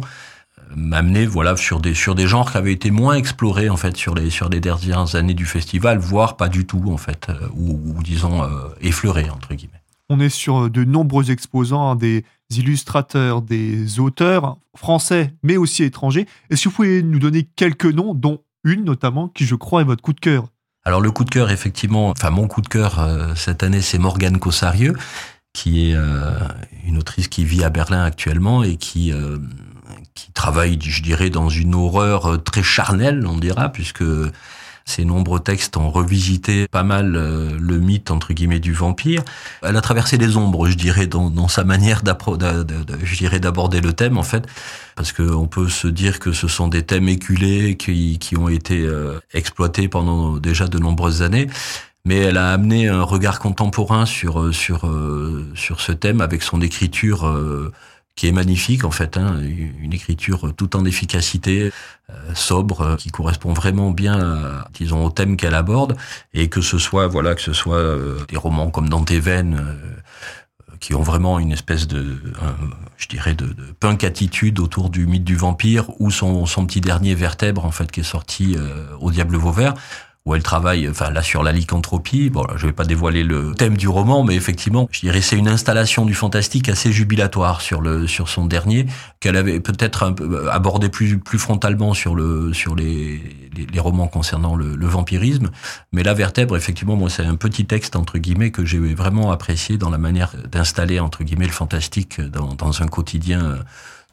m'a 0.77 0.99
amené 0.99 1.27
voilà 1.27 1.57
sur 1.57 1.81
des 1.81 1.95
sur 1.95 2.15
des 2.15 2.27
genres 2.27 2.51
qui 2.51 2.57
avaient 2.57 2.73
été 2.73 2.91
moins 2.91 3.15
explorés 3.15 3.69
en 3.69 3.77
fait 3.77 3.97
sur 3.97 4.15
les 4.15 4.31
sur 4.31 4.49
les 4.49 4.61
dernières 4.61 5.15
années 5.15 5.35
du 5.35 5.47
festival, 5.47 5.99
voire 5.99 6.37
pas 6.37 6.49
du 6.49 6.67
tout 6.67 6.91
en 6.91 6.97
fait, 6.97 7.29
ou, 7.55 7.81
ou 7.85 8.03
disons 8.03 8.43
effleurés 8.81 9.31
entre 9.31 9.55
guillemets. 9.55 9.83
On 10.09 10.21
est 10.21 10.31
sur 10.31 10.71
de 10.71 10.85
nombreux 10.85 11.31
exposants, 11.31 11.91
hein, 11.91 11.97
des 11.97 12.25
illustrateurs, 12.59 13.43
des 13.43 14.01
auteurs 14.01 14.59
français, 14.77 15.35
mais 15.43 15.57
aussi 15.57 15.83
étrangers. 15.83 16.27
Est-ce 16.51 16.65
que 16.65 16.69
vous 16.69 16.75
pouvez 16.75 17.03
nous 17.03 17.19
donner 17.19 17.49
quelques 17.57 17.87
noms, 17.87 18.15
dont 18.15 18.41
une 18.65 18.85
notamment, 18.85 19.29
qui 19.29 19.45
je 19.45 19.55
crois 19.55 19.83
est 19.83 19.85
votre 19.85 20.03
coup 20.03 20.13
de 20.13 20.21
cœur? 20.21 20.49
Alors 20.85 21.01
le 21.01 21.11
coup 21.11 21.25
de 21.25 21.31
cœur, 21.31 21.51
effectivement, 21.51 22.11
enfin 22.11 22.31
mon 22.31 22.47
coup 22.47 22.61
de 22.61 22.69
cœur 22.69 23.01
euh, 23.01 23.35
cette 23.35 23.63
année, 23.63 23.81
c'est 23.81 23.99
Morgane 23.99 24.39
Cossarieux, 24.39 24.95
qui 25.55 25.91
est 25.91 25.95
euh, 25.95 26.39
une 26.87 26.99
autrice 26.99 27.29
qui 27.29 27.45
vit 27.45 27.65
à 27.65 27.71
Berlin 27.71 28.05
actuellement 28.05 28.63
et 28.63 28.77
qui 28.77 29.13
euh, 29.13 29.39
qui 30.15 30.33
travaille, 30.33 30.79
je 30.81 31.03
dirais, 31.03 31.31
dans 31.31 31.49
une 31.49 31.75
horreur 31.75 32.43
très 32.43 32.63
charnelle, 32.63 33.27
on 33.27 33.39
dira, 33.39 33.71
puisque 33.71 34.05
ses 34.85 35.05
nombreux 35.05 35.41
textes 35.41 35.77
ont 35.77 35.91
revisité 35.91 36.69
pas 36.69 36.83
mal 36.83 37.17
euh, 37.17 37.57
le 37.59 37.79
mythe 37.79 38.11
entre 38.11 38.35
guillemets 38.35 38.61
du 38.61 38.73
vampire. 38.73 39.23
Elle 39.63 39.77
a 39.77 39.81
traversé 39.81 40.19
les 40.19 40.37
ombres, 40.37 40.69
je 40.69 40.75
dirais, 40.75 41.07
dans, 41.07 41.49
sa 41.49 41.65
manière 41.65 42.03
d'aborder 42.03 43.81
le 43.81 43.93
thème 43.93 44.19
en 44.19 44.23
fait, 44.23 44.47
parce 44.95 45.13
qu'on 45.13 45.47
peut 45.47 45.69
se 45.69 45.89
dire 45.89 46.19
que 46.19 46.33
ce 46.33 46.49
sont 46.49 46.69
des 46.69 46.83
thèmes 46.83 47.09
éculés 47.09 47.77
qui, 47.77 48.19
qui 48.19 48.37
ont 48.37 48.49
été 48.49 48.83
euh, 48.83 49.19
exploités 49.33 49.89
pendant 49.89 50.37
déjà 50.37 50.69
de 50.69 50.79
nombreuses 50.79 51.23
années 51.23 51.49
mais 52.07 52.19
elle 52.19 52.37
a 52.37 52.53
amené 52.53 52.89
un 52.89 53.03
regard 53.03 53.39
contemporain 53.39 54.05
sur 54.05 54.39
euh, 54.39 54.53
sur 54.53 54.87
sur 55.55 55.81
ce 55.81 55.93
thème 55.93 56.21
avec 56.21 56.43
son 56.43 56.61
écriture 56.61 57.25
qui 58.17 58.29
est 58.29 58.33
magnifique 58.33 58.85
en 58.85 58.91
fait, 58.91 59.17
hein, 59.17 59.41
une 59.43 59.93
écriture 59.93 60.53
tout 60.57 60.77
en 60.77 60.85
efficacité, 60.85 61.73
euh, 62.11 62.35
sobre, 62.35 62.83
euh, 62.83 62.97
qui 62.97 63.11
correspond 63.11 63.55
vraiment 63.55 63.91
bien, 63.91 64.21
à, 64.21 64.69
disons, 64.75 65.07
au 65.07 65.11
thème 65.11 65.39
qu'elle 65.39 65.55
aborde, 65.55 65.97
et 66.35 66.49
que 66.49 66.61
ce 66.61 66.77
soit 66.77 67.07
voilà 67.07 67.35
que 67.35 67.41
ce 67.41 67.55
soit 67.55 67.79
euh, 67.79 68.19
des 68.29 68.37
romans 68.37 68.71
comme 68.71 68.91
Dans 68.91 69.03
tes 69.03 69.19
veines, 69.21 69.65
qui 70.81 70.95
ont 70.95 71.03
vraiment 71.03 71.39
une 71.39 71.51
espèce 71.51 71.89
de, 71.89 72.21
je 72.99 73.09
dirais, 73.09 73.35
de, 73.35 73.47
de, 73.47 73.73
punk 73.81 74.05
attitude 74.05 74.59
autour 74.61 74.91
du 74.91 75.07
mythe 75.07 75.25
du 75.25 75.35
vampire, 75.35 75.91
ou 75.99 76.11
son, 76.11 76.45
son 76.45 76.67
petit 76.67 76.83
dernier 76.83 77.15
Vertèbre 77.15 77.65
en 77.65 77.71
fait 77.71 77.91
qui 77.91 78.01
est 78.01 78.03
sorti 78.03 78.57
au 79.01 79.11
Diable 79.11 79.37
Vauvert 79.37 79.75
où 80.27 80.35
elle 80.35 80.43
travaille, 80.43 80.89
enfin 80.89 81.11
là 81.11 81.23
sur 81.23 81.43
la 81.43 81.53
lycanthropie. 81.53 82.31
Bon, 82.31 82.45
là, 82.45 82.55
je 82.57 82.67
vais 82.67 82.73
pas 82.73 82.87
dévoiler 82.87 83.23
le 83.23 83.53
thème 83.55 83.77
du 83.77 83.89
roman, 83.89 84.25
mais 84.25 84.35
effectivement, 84.35 84.89
je 84.91 85.01
dirais 85.01 85.21
c'est 85.21 85.37
une 85.37 85.49
installation 85.49 86.07
du 86.07 86.15
fantastique 86.15 86.71
assez 86.71 86.93
jubilatoire 86.93 87.61
sur 87.61 87.83
le 87.83 88.07
sur 88.07 88.31
son 88.31 88.47
dernier 88.47 88.87
qu'elle 89.21 89.37
avait 89.37 89.61
peut-être 89.61 90.15
abordé 90.51 90.89
plus 90.89 91.19
plus 91.19 91.39
frontalement 91.39 91.93
sur 91.93 92.15
le 92.15 92.55
sur 92.55 92.75
les 92.75 93.21
les, 93.55 93.81
romans 93.81 94.09
concernant 94.09 94.57
le, 94.57 94.75
le, 94.75 94.87
vampirisme. 94.87 95.51
Mais 95.93 96.03
la 96.03 96.15
vertèbre, 96.15 96.57
effectivement, 96.57 96.97
moi 96.97 97.11
c'est 97.11 97.25
un 97.25 97.37
petit 97.37 97.67
texte 97.67 97.95
entre 97.95 98.17
guillemets 98.17 98.51
que 98.51 98.65
j'ai 98.65 98.79
vraiment 98.79 99.31
apprécié 99.31 99.77
dans 99.77 99.91
la 99.91 99.99
manière 99.99 100.35
d'installer 100.51 101.01
entre 101.01 101.23
guillemets 101.23 101.47
le 101.47 101.53
fantastique 101.53 102.23
dans 102.23 102.55
dans 102.55 102.83
un 102.83 102.87
quotidien 102.87 103.59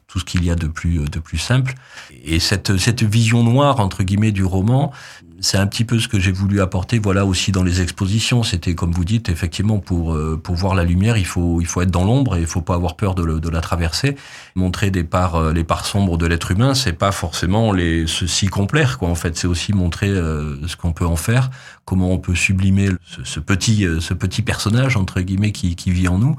tout 0.08 0.18
ce 0.18 0.26
qu'il 0.26 0.44
y 0.44 0.50
a 0.50 0.56
de 0.56 0.66
plus 0.66 0.98
de 1.08 1.18
plus 1.18 1.38
simple. 1.38 1.74
Et 2.22 2.38
cette 2.38 2.76
cette 2.76 3.02
vision 3.02 3.42
noire 3.42 3.80
entre 3.80 4.02
guillemets 4.02 4.30
du 4.30 4.44
roman, 4.44 4.92
c'est 5.42 5.58
un 5.58 5.66
petit 5.66 5.84
peu 5.84 5.98
ce 5.98 6.06
que 6.06 6.20
j'ai 6.20 6.30
voulu 6.30 6.60
apporter 6.60 7.00
voilà 7.00 7.26
aussi 7.26 7.50
dans 7.50 7.64
les 7.64 7.82
expositions. 7.82 8.44
C'était 8.44 8.74
comme 8.74 8.92
vous 8.92 9.04
dites 9.04 9.28
effectivement 9.28 9.80
pour 9.80 10.14
euh, 10.14 10.40
pour 10.42 10.54
voir 10.54 10.74
la 10.74 10.84
lumière 10.84 11.16
il 11.16 11.26
faut 11.26 11.60
il 11.60 11.66
faut 11.66 11.82
être 11.82 11.90
dans 11.90 12.04
l'ombre 12.04 12.36
et 12.36 12.40
il 12.40 12.46
faut 12.46 12.62
pas 12.62 12.74
avoir 12.74 12.96
peur 12.96 13.14
de, 13.14 13.38
de 13.38 13.48
la 13.50 13.60
traverser. 13.60 14.16
Montrer 14.54 14.90
des 14.92 15.02
parts 15.02 15.34
euh, 15.34 15.52
les 15.52 15.64
parts 15.64 15.84
sombres 15.84 16.16
de 16.16 16.26
l'être 16.26 16.52
humain 16.52 16.74
c'est 16.74 16.92
pas 16.92 17.10
forcément 17.10 17.72
les 17.72 18.06
ceci 18.06 18.46
complaire 18.46 18.98
quoi 18.98 19.08
en 19.08 19.16
fait. 19.16 19.36
C'est 19.36 19.48
aussi 19.48 19.72
montrer 19.72 20.08
euh, 20.08 20.56
ce 20.68 20.76
qu'on 20.76 20.92
peut 20.92 21.06
en 21.06 21.16
faire 21.16 21.50
comment 21.84 22.12
on 22.12 22.18
peut 22.18 22.36
sublimer 22.36 22.88
ce, 23.04 23.24
ce 23.24 23.40
petit 23.40 23.84
ce 24.00 24.14
petit 24.14 24.42
personnage 24.42 24.96
entre 24.96 25.20
guillemets 25.20 25.52
qui 25.52 25.74
qui 25.74 25.90
vit 25.90 26.06
en 26.06 26.18
nous 26.18 26.36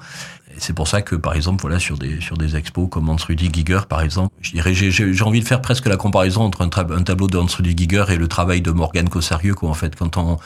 c'est 0.58 0.74
pour 0.74 0.88
ça 0.88 1.02
que, 1.02 1.16
par 1.16 1.36
exemple, 1.36 1.62
voilà, 1.62 1.80
sur 1.80 1.98
des 1.98 2.22
sur 2.22 2.38
des 2.38 2.56
expos 2.56 2.90
comme 2.90 3.10
Hans 3.10 3.18
Rudy 3.28 3.50
Giger, 3.52 3.82
par 3.88 4.02
exemple, 4.02 4.34
je 4.42 4.52
dirais, 4.52 4.74
j'ai 4.74 5.24
envie 5.24 5.42
de 5.42 5.48
faire 5.48 5.62
presque 5.62 5.88
la 5.88 5.98
comparaison 5.98 6.42
entre 6.42 6.62
un, 6.62 6.70
un 6.92 7.04
tableau 7.04 7.28
de 7.28 7.38
Hans 7.38 7.46
Rudy 7.46 7.76
Giger 7.78 8.06
et 8.10 8.18
le 8.18 8.28
travail 8.28 8.62
de 8.62 8.72
Morgan 8.72 9.10
Cossarieux, 9.10 9.56
quoi. 9.56 9.70
En 9.70 9.74
fait, 9.74 9.96
quand 9.96 10.18
on 10.18 10.38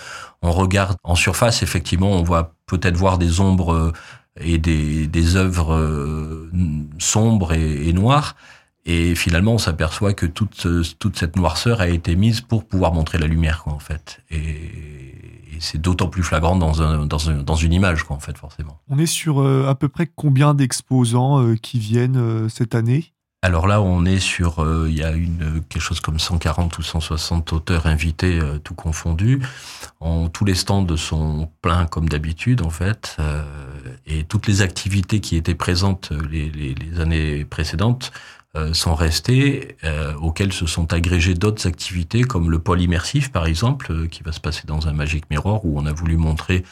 on 0.41 0.51
regarde 0.51 0.97
en 1.03 1.15
surface, 1.15 1.63
effectivement, 1.63 2.11
on 2.11 2.23
voit 2.23 2.53
peut-être 2.67 2.95
voir 2.97 3.17
des 3.17 3.39
ombres 3.39 3.73
euh, 3.73 3.91
et 4.39 4.57
des 4.57 5.07
des 5.07 5.35
œuvres 5.35 5.73
euh, 5.73 6.49
sombres 6.99 7.53
et 7.53 7.91
noires. 7.93 8.35
Et 8.89 9.15
finalement, 9.15 9.51
on 9.51 9.57
s'aperçoit 9.57 10.13
que 10.13 10.25
toute, 10.25 10.65
toute 10.97 11.17
cette 11.17 11.35
noirceur 11.35 11.81
a 11.81 11.89
été 11.89 12.15
mise 12.15 12.39
pour 12.39 12.65
pouvoir 12.65 12.93
montrer 12.93 13.17
la 13.17 13.27
lumière, 13.27 13.63
quoi, 13.63 13.73
en 13.73 13.79
fait. 13.79 14.21
Et, 14.31 14.71
c'est 15.59 15.81
d'autant 15.81 16.07
plus 16.07 16.21
flagrant 16.21 16.55
dans, 16.55 16.83
un, 16.83 17.07
dans, 17.07 17.31
un, 17.31 17.37
dans, 17.41 17.55
une 17.55 17.73
image, 17.73 18.03
quoi, 18.03 18.15
en 18.15 18.19
fait, 18.19 18.37
forcément. 18.37 18.79
On 18.89 18.99
est 18.99 19.07
sur 19.07 19.41
euh, 19.41 19.67
à 19.67 19.75
peu 19.75 19.89
près 19.89 20.07
combien 20.15 20.53
d'exposants 20.53 21.41
euh, 21.41 21.55
qui 21.55 21.79
viennent 21.79 22.17
euh, 22.17 22.47
cette 22.47 22.75
année? 22.75 23.11
Alors 23.41 23.67
là, 23.67 23.81
on 23.81 24.05
est 24.05 24.19
sur, 24.19 24.65
il 24.87 24.95
y 24.95 25.03
a 25.03 25.11
une 25.11 25.61
quelque 25.69 25.81
chose 25.81 25.99
comme 25.99 26.19
140 26.19 26.77
ou 26.77 26.81
160 26.81 27.53
auteurs 27.53 27.85
invités, 27.85 28.39
tout 28.63 28.73
confondus. 28.73 29.41
En, 29.99 30.27
tous 30.27 30.43
les 30.43 30.55
stands 30.55 30.97
sont 30.97 31.49
pleins 31.61 31.85
comme 31.85 32.09
d'habitude, 32.09 32.63
en 32.63 32.71
fait, 32.71 33.15
et 34.07 34.23
toutes 34.23 34.47
les 34.47 34.63
activités 34.63 35.21
qui 35.21 35.35
étaient 35.35 35.55
présentes 35.55 36.11
les, 36.31 36.49
les, 36.49 36.73
les 36.73 36.99
années 36.99 37.45
précédentes 37.45 38.11
sont 38.73 38.95
restés, 38.95 39.75
euh, 39.83 40.13
auxquels 40.15 40.53
se 40.53 40.65
sont 40.65 40.93
agrégées 40.93 41.33
d'autres 41.33 41.67
activités 41.67 42.23
comme 42.23 42.49
le 42.49 42.59
pôle 42.59 42.81
immersif 42.81 43.31
par 43.31 43.45
exemple, 43.45 43.91
euh, 43.91 44.07
qui 44.07 44.23
va 44.23 44.31
se 44.31 44.39
passer 44.39 44.63
dans 44.65 44.87
un 44.87 44.93
Magic 44.93 45.29
Mirror 45.29 45.65
où 45.65 45.79
on 45.79 45.85
a 45.85 45.93
voulu 45.93 46.17
montrer 46.17 46.63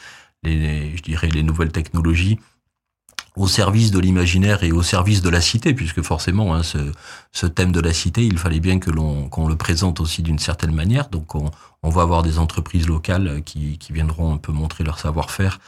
les, 0.43 0.95
je 0.95 1.01
dirais, 1.01 1.27
les 1.27 1.43
nouvelles 1.43 1.71
technologies 1.71 2.39
au 3.35 3.47
service 3.47 3.91
de 3.91 3.99
l'imaginaire 3.99 4.63
et 4.63 4.71
au 4.71 4.81
service 4.81 5.21
de 5.21 5.29
la 5.29 5.41
cité, 5.41 5.73
puisque 5.73 6.01
forcément, 6.01 6.55
hein, 6.55 6.63
ce, 6.63 6.77
ce, 7.33 7.45
thème 7.45 7.73
de 7.73 7.81
la 7.81 7.91
cité, 7.91 8.25
il 8.25 8.37
fallait 8.37 8.61
bien 8.61 8.79
que 8.79 8.89
l'on 8.91 9.27
qu'on 9.27 9.49
le 9.49 9.57
présente 9.57 9.99
aussi 9.99 10.23
d'une 10.23 10.39
certaine 10.39 10.73
manière. 10.73 11.09
Donc, 11.09 11.35
on, 11.35 11.51
on, 11.83 11.89
va 11.89 12.03
avoir 12.03 12.23
des 12.23 12.39
entreprises 12.39 12.87
locales 12.87 13.41
qui, 13.43 13.77
qui 13.77 13.91
viendront 13.91 14.33
un 14.33 14.37
peu 14.37 14.53
montrer 14.53 14.85
leur 14.85 14.99
savoir-faire 14.99 15.59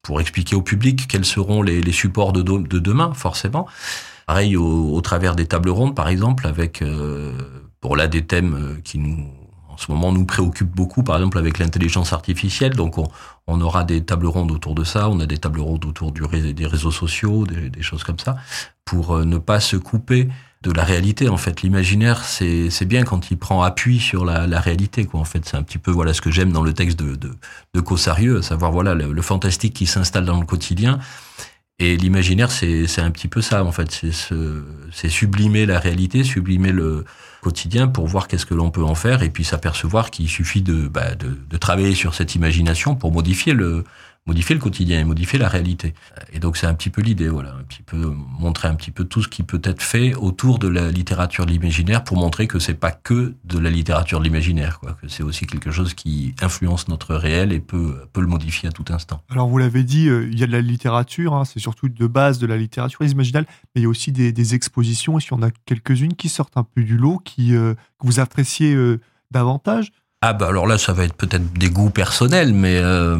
pour 0.00 0.22
expliquer 0.22 0.56
au 0.56 0.62
public 0.62 1.06
quels 1.06 1.26
seront 1.26 1.60
les, 1.62 1.92
supports 1.92 2.32
de 2.32 2.42
demain, 2.42 3.12
forcément. 3.12 3.68
Pareil 4.26 4.56
au, 4.56 5.00
travers 5.00 5.36
des 5.36 5.46
tables 5.46 5.70
rondes, 5.70 5.94
par 5.94 6.08
exemple, 6.08 6.46
avec 6.46 6.82
euh, 6.82 7.32
pour 7.80 7.96
là 7.96 8.06
des 8.08 8.24
thèmes 8.24 8.54
euh, 8.54 8.80
qui 8.82 8.98
nous 8.98 9.26
en 9.72 9.78
ce 9.78 9.90
moment 9.90 10.12
nous 10.12 10.26
préoccupent 10.26 10.74
beaucoup, 10.74 11.02
par 11.02 11.16
exemple 11.16 11.38
avec 11.38 11.58
l'intelligence 11.58 12.12
artificielle. 12.12 12.74
Donc 12.74 12.98
on, 12.98 13.08
on, 13.46 13.60
aura 13.60 13.84
des 13.84 14.04
tables 14.04 14.26
rondes 14.26 14.52
autour 14.52 14.74
de 14.74 14.84
ça, 14.84 15.08
on 15.08 15.18
a 15.20 15.26
des 15.26 15.38
tables 15.38 15.60
rondes 15.60 15.84
autour 15.86 16.12
du, 16.12 16.22
des 16.52 16.66
réseaux 16.66 16.90
sociaux, 16.90 17.46
des, 17.46 17.70
des, 17.70 17.82
choses 17.82 18.04
comme 18.04 18.18
ça, 18.18 18.36
pour 18.84 19.16
euh, 19.16 19.24
ne 19.24 19.38
pas 19.38 19.60
se 19.60 19.76
couper 19.76 20.28
de 20.62 20.70
la 20.70 20.84
réalité. 20.84 21.28
En 21.28 21.38
fait, 21.38 21.62
l'imaginaire, 21.62 22.22
c'est 22.24 22.84
bien 22.84 23.02
quand 23.02 23.30
il 23.30 23.38
prend 23.38 23.62
appui 23.62 23.98
sur 23.98 24.24
la, 24.24 24.46
la 24.46 24.60
réalité. 24.60 25.06
Quoi. 25.06 25.20
En 25.20 25.24
fait, 25.24 25.44
c'est 25.48 25.56
un 25.56 25.62
petit 25.62 25.78
peu 25.78 25.90
voilà 25.90 26.14
ce 26.14 26.20
que 26.20 26.30
j'aime 26.30 26.52
dans 26.52 26.62
le 26.62 26.72
texte 26.72 26.98
de, 26.98 27.16
de, 27.16 27.32
de 27.74 27.80
Cossarieux, 27.80 28.38
à 28.38 28.42
savoir 28.42 28.70
voilà 28.70 28.94
le 28.94 29.22
fantastique 29.22 29.74
qui 29.74 29.86
s'installe 29.86 30.24
dans 30.24 30.38
le 30.38 30.46
quotidien 30.46 31.00
et 31.82 31.96
l'imaginaire, 31.96 32.52
c'est 32.52 33.00
un 33.00 33.10
petit 33.10 33.26
peu 33.26 33.40
ça, 33.42 33.64
en 33.64 33.72
fait. 33.72 33.90
C'est 34.92 35.08
sublimer 35.08 35.66
la 35.66 35.80
réalité, 35.80 36.22
sublimer 36.22 36.70
le 36.70 37.04
quotidien 37.40 37.88
pour 37.88 38.06
voir 38.06 38.28
qu'est-ce 38.28 38.46
que 38.46 38.54
l'on 38.54 38.70
peut 38.70 38.84
en 38.84 38.94
faire 38.94 39.24
et 39.24 39.30
puis 39.30 39.42
s'apercevoir 39.42 40.12
qu'il 40.12 40.28
suffit 40.28 40.62
de, 40.62 40.86
bah, 40.86 41.16
de, 41.16 41.36
de, 41.50 41.56
travailler 41.56 41.96
sur 41.96 42.14
cette 42.14 42.36
imagination 42.36 42.94
pour 42.94 43.10
modifier 43.10 43.52
le, 43.52 43.82
modifier 44.26 44.54
le 44.54 44.60
quotidien 44.60 45.00
et 45.00 45.04
modifier 45.04 45.38
la 45.38 45.48
réalité. 45.48 45.94
Et 46.32 46.38
donc 46.38 46.56
c'est 46.56 46.66
un 46.66 46.74
petit 46.74 46.90
peu 46.90 47.02
l'idée, 47.02 47.28
voilà, 47.28 47.54
un 47.54 47.64
petit 47.64 47.82
peu 47.82 48.14
montrer 48.38 48.68
un 48.68 48.74
petit 48.74 48.92
peu 48.92 49.04
tout 49.04 49.22
ce 49.22 49.28
qui 49.28 49.42
peut 49.42 49.60
être 49.64 49.82
fait 49.82 50.14
autour 50.14 50.58
de 50.58 50.68
la 50.68 50.90
littérature 50.90 51.44
de 51.44 51.50
l'imaginaire 51.50 52.04
pour 52.04 52.16
montrer 52.16 52.46
que 52.46 52.58
c'est 52.58 52.74
pas 52.74 52.92
que 52.92 53.34
de 53.44 53.58
la 53.58 53.70
littérature 53.70 54.20
de 54.20 54.24
l'imaginaire, 54.24 54.78
quoi, 54.78 54.92
que 54.92 55.08
c'est 55.08 55.22
aussi 55.22 55.46
quelque 55.46 55.70
chose 55.70 55.94
qui 55.94 56.34
influence 56.40 56.88
notre 56.88 57.14
réel 57.14 57.52
et 57.52 57.60
peut 57.60 58.08
peut 58.12 58.20
le 58.20 58.26
modifier 58.26 58.68
à 58.68 58.72
tout 58.72 58.84
instant. 58.90 59.22
Alors 59.28 59.48
vous 59.48 59.58
l'avez 59.58 59.82
dit, 59.82 60.08
euh, 60.08 60.28
il 60.30 60.38
y 60.38 60.44
a 60.44 60.46
de 60.46 60.52
la 60.52 60.60
littérature, 60.60 61.34
hein, 61.34 61.44
c'est 61.44 61.58
surtout 61.58 61.88
de 61.88 62.06
base 62.06 62.38
de 62.38 62.46
la 62.46 62.56
littérature 62.56 63.02
imaginale, 63.02 63.46
mais 63.74 63.80
il 63.80 63.82
y 63.82 63.86
a 63.86 63.88
aussi 63.88 64.12
des, 64.12 64.32
des 64.32 64.54
expositions, 64.54 65.18
et 65.18 65.20
si 65.20 65.32
on 65.32 65.42
a 65.42 65.50
quelques-unes 65.66 66.14
qui 66.14 66.28
sortent 66.28 66.56
un 66.56 66.64
peu 66.64 66.82
du 66.82 66.96
lot, 66.96 67.18
qui 67.18 67.54
euh, 67.56 67.74
que 67.74 68.06
vous 68.06 68.20
appréciez 68.20 68.74
euh, 68.74 69.00
davantage? 69.30 69.90
Ah 70.24 70.34
bah 70.34 70.46
alors 70.46 70.68
là, 70.68 70.78
ça 70.78 70.92
va 70.92 71.02
être 71.02 71.16
peut-être 71.16 71.52
des 71.52 71.68
goûts 71.68 71.90
personnels, 71.90 72.54
mais 72.54 72.76
euh, 72.76 73.18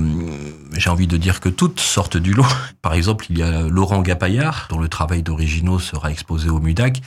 j'ai 0.76 0.88
envie 0.88 1.08
de 1.08 1.16
dire 1.16 1.40
que 1.40 1.48
toutes 1.48 1.80
sortent 1.80 2.16
du 2.16 2.32
lot. 2.32 2.46
Par 2.82 2.94
exemple, 2.94 3.26
il 3.28 3.38
y 3.38 3.42
a 3.42 3.62
Laurent 3.62 4.02
Gapaillard, 4.02 4.68
dont 4.70 4.78
le 4.78 4.86
travail 4.86 5.24
d'originaux 5.24 5.80
sera 5.80 6.12
exposé 6.12 6.48
au 6.48 6.60
MUDAC, 6.60 7.02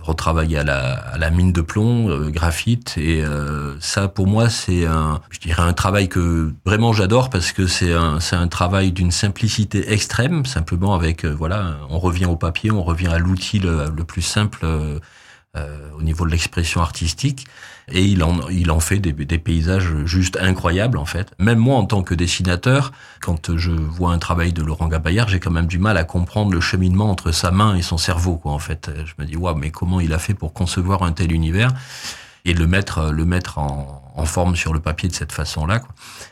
retravaillé 0.00 0.58
à 0.58 0.62
la, 0.62 0.92
à 0.92 1.18
la 1.18 1.30
mine 1.30 1.50
de 1.50 1.62
plomb, 1.62 2.10
euh, 2.10 2.30
graphite, 2.30 2.94
et 2.96 3.24
euh, 3.24 3.74
ça 3.80 4.06
pour 4.06 4.28
moi 4.28 4.48
c'est 4.50 4.86
un, 4.86 5.20
je 5.30 5.40
dirais 5.40 5.62
un 5.62 5.72
travail 5.72 6.08
que 6.08 6.52
vraiment 6.64 6.92
j'adore 6.92 7.28
parce 7.30 7.50
que 7.50 7.66
c'est 7.66 7.92
un, 7.92 8.20
c'est 8.20 8.36
un 8.36 8.46
travail 8.46 8.92
d'une 8.92 9.10
simplicité 9.10 9.92
extrême, 9.92 10.44
simplement 10.46 10.94
avec 10.94 11.24
euh, 11.24 11.34
voilà, 11.36 11.78
on 11.90 11.98
revient 11.98 12.26
au 12.26 12.36
papier, 12.36 12.70
on 12.70 12.84
revient 12.84 13.08
à 13.08 13.18
l'outil 13.18 13.58
le, 13.58 13.86
le, 13.96 14.04
plus 14.04 14.22
simple 14.22 14.64
euh, 15.56 15.90
au 15.96 16.02
niveau 16.02 16.24
de 16.26 16.30
l'expression 16.30 16.80
artistique 16.80 17.46
et 17.88 18.02
il 18.02 18.22
en, 18.22 18.48
il 18.48 18.70
en 18.70 18.80
fait 18.80 18.98
des, 18.98 19.12
des, 19.12 19.38
paysages 19.38 19.94
juste 20.04 20.38
incroyables 20.40 20.98
en 20.98 21.04
fait. 21.04 21.32
Même 21.38 21.58
moi 21.58 21.76
en 21.76 21.84
tant 21.84 22.02
que 22.02 22.14
dessinateur, 22.14 22.92
quand 23.20 23.56
je 23.56 23.70
vois 23.70 24.12
un 24.12 24.18
travail 24.18 24.52
de 24.52 24.62
Laurent 24.62 24.88
Gabaillard, 24.88 25.28
j'ai 25.28 25.40
quand 25.40 25.50
même 25.50 25.66
du 25.66 25.78
mal 25.78 25.96
à 25.96 26.04
comprendre 26.04 26.52
le 26.52 26.60
cheminement 26.60 27.10
entre 27.10 27.30
sa 27.30 27.50
main 27.50 27.76
et 27.76 27.82
son 27.82 27.98
cerveau 27.98 28.36
quoi 28.36 28.52
en 28.52 28.58
fait. 28.58 28.90
Je 29.04 29.12
me 29.18 29.26
dis 29.26 29.36
waouh 29.36 29.54
mais 29.54 29.70
comment 29.70 30.00
il 30.00 30.12
a 30.12 30.18
fait 30.18 30.34
pour 30.34 30.52
concevoir 30.54 31.02
un 31.02 31.12
tel 31.12 31.30
univers 31.32 31.70
et 32.46 32.54
le 32.54 32.66
mettre 32.66 33.12
le 33.12 33.24
mettre 33.24 33.58
en, 33.58 34.04
en 34.14 34.24
forme 34.24 34.56
sur 34.56 34.72
le 34.72 34.80
papier 34.80 35.08
de 35.08 35.14
cette 35.14 35.32
façon-là. 35.32 35.82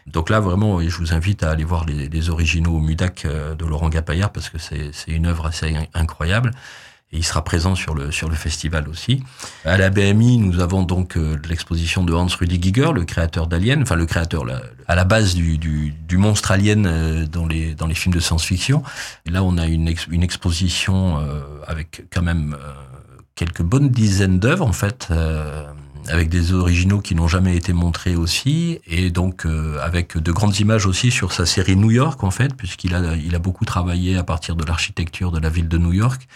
Donc 0.07 0.31
là, 0.31 0.41
vraiment, 0.41 0.81
je 0.81 0.97
vous 0.97 1.13
invite 1.13 1.43
à 1.43 1.51
aller 1.51 1.65
voir 1.65 1.85
les, 1.85 2.09
les 2.09 2.31
originaux 2.31 2.77
au 2.77 2.81
MUDAC 2.81 3.25
euh, 3.25 3.55
de 3.55 3.65
Laurent 3.65 3.89
Gapaillard 3.89 4.31
parce 4.31 4.49
que 4.49 4.59
c'est 4.59 4.93
une 5.09 5.27
œuvre 5.27 5.47
assez 5.47 5.77
incroyable 5.95 6.53
et 7.13 7.19
il 7.19 7.25
sera 7.25 7.45
présent 7.45 7.75
sur 7.75 7.95
le, 7.95 8.11
sur 8.11 8.29
le 8.29 8.35
festival 8.35 8.89
aussi. 8.89 9.23
À 9.65 9.77
la 9.77 9.91
BMI, 9.91 10.39
nous 10.39 10.61
avons 10.61 10.83
donc 10.83 11.17
euh, 11.17 11.37
l'exposition 11.49 12.05
de 12.05 12.13
Hans 12.13 12.27
Rudy 12.27 12.61
Giger, 12.61 12.91
le 12.95 13.05
créateur 13.05 13.47
d'Alien, 13.47 13.83
enfin 13.83 13.97
le 13.97 14.07
créateur 14.07 14.45
à 14.89 14.95
la 14.95 15.05
base 15.05 15.35
du, 15.35 15.59
du, 15.59 15.93
du 15.93 16.17
monstre 16.17 16.53
Alien 16.53 16.87
euh, 16.87 17.27
dans, 17.27 17.47
les, 17.47 17.75
dans 17.75 17.87
les 17.87 17.95
films 17.95 18.15
de 18.15 18.21
science-fiction. 18.21 18.83
Là, 19.27 19.43
on 19.43 19.59
a 19.59 19.67
une, 19.67 19.95
une 20.11 20.23
exposition 20.23 21.19
euh, 21.19 21.43
avec 21.67 22.07
quand 22.13 22.23
même 22.23 22.57
quelques 23.35 23.63
bonnes 23.63 23.91
dizaines 23.91 24.39
d'œuvres, 24.39 24.67
en 24.67 24.73
fait, 24.73 25.11
avec 26.09 26.29
des 26.29 26.53
originaux 26.53 27.01
qui 27.01 27.15
n'ont 27.15 27.29
jamais 27.29 27.57
été 27.57 27.73
montrés 27.73 28.17
aussi, 28.17 28.81
et 28.87 29.11
donc 29.11 29.47
euh, 29.47 29.79
avec 29.83 30.17
de 30.17 30.33
grandes 30.33 30.59
images 30.59 30.87
aussi 30.87 31.11
sur 31.11 31.33
sa 31.33 31.47
série 31.47 31.77
New 31.77 31.91
York, 31.91 32.23
en 32.25 32.31
fait, 32.31 32.55
puisqu'il 32.55 32.95
a, 32.95 33.15
il 33.17 33.35
a 33.35 33.39
beaucoup 33.39 33.65
travaillé 33.65 34.17
à 34.17 34.25
partir 34.25 34.57
de 34.57 34.65
l'architecture 34.65 35.31
de 35.31 35.39
la 35.39 35.49
ville 35.49 35.69
de 35.69 35.79
New 35.79 35.93
York. 35.93 36.27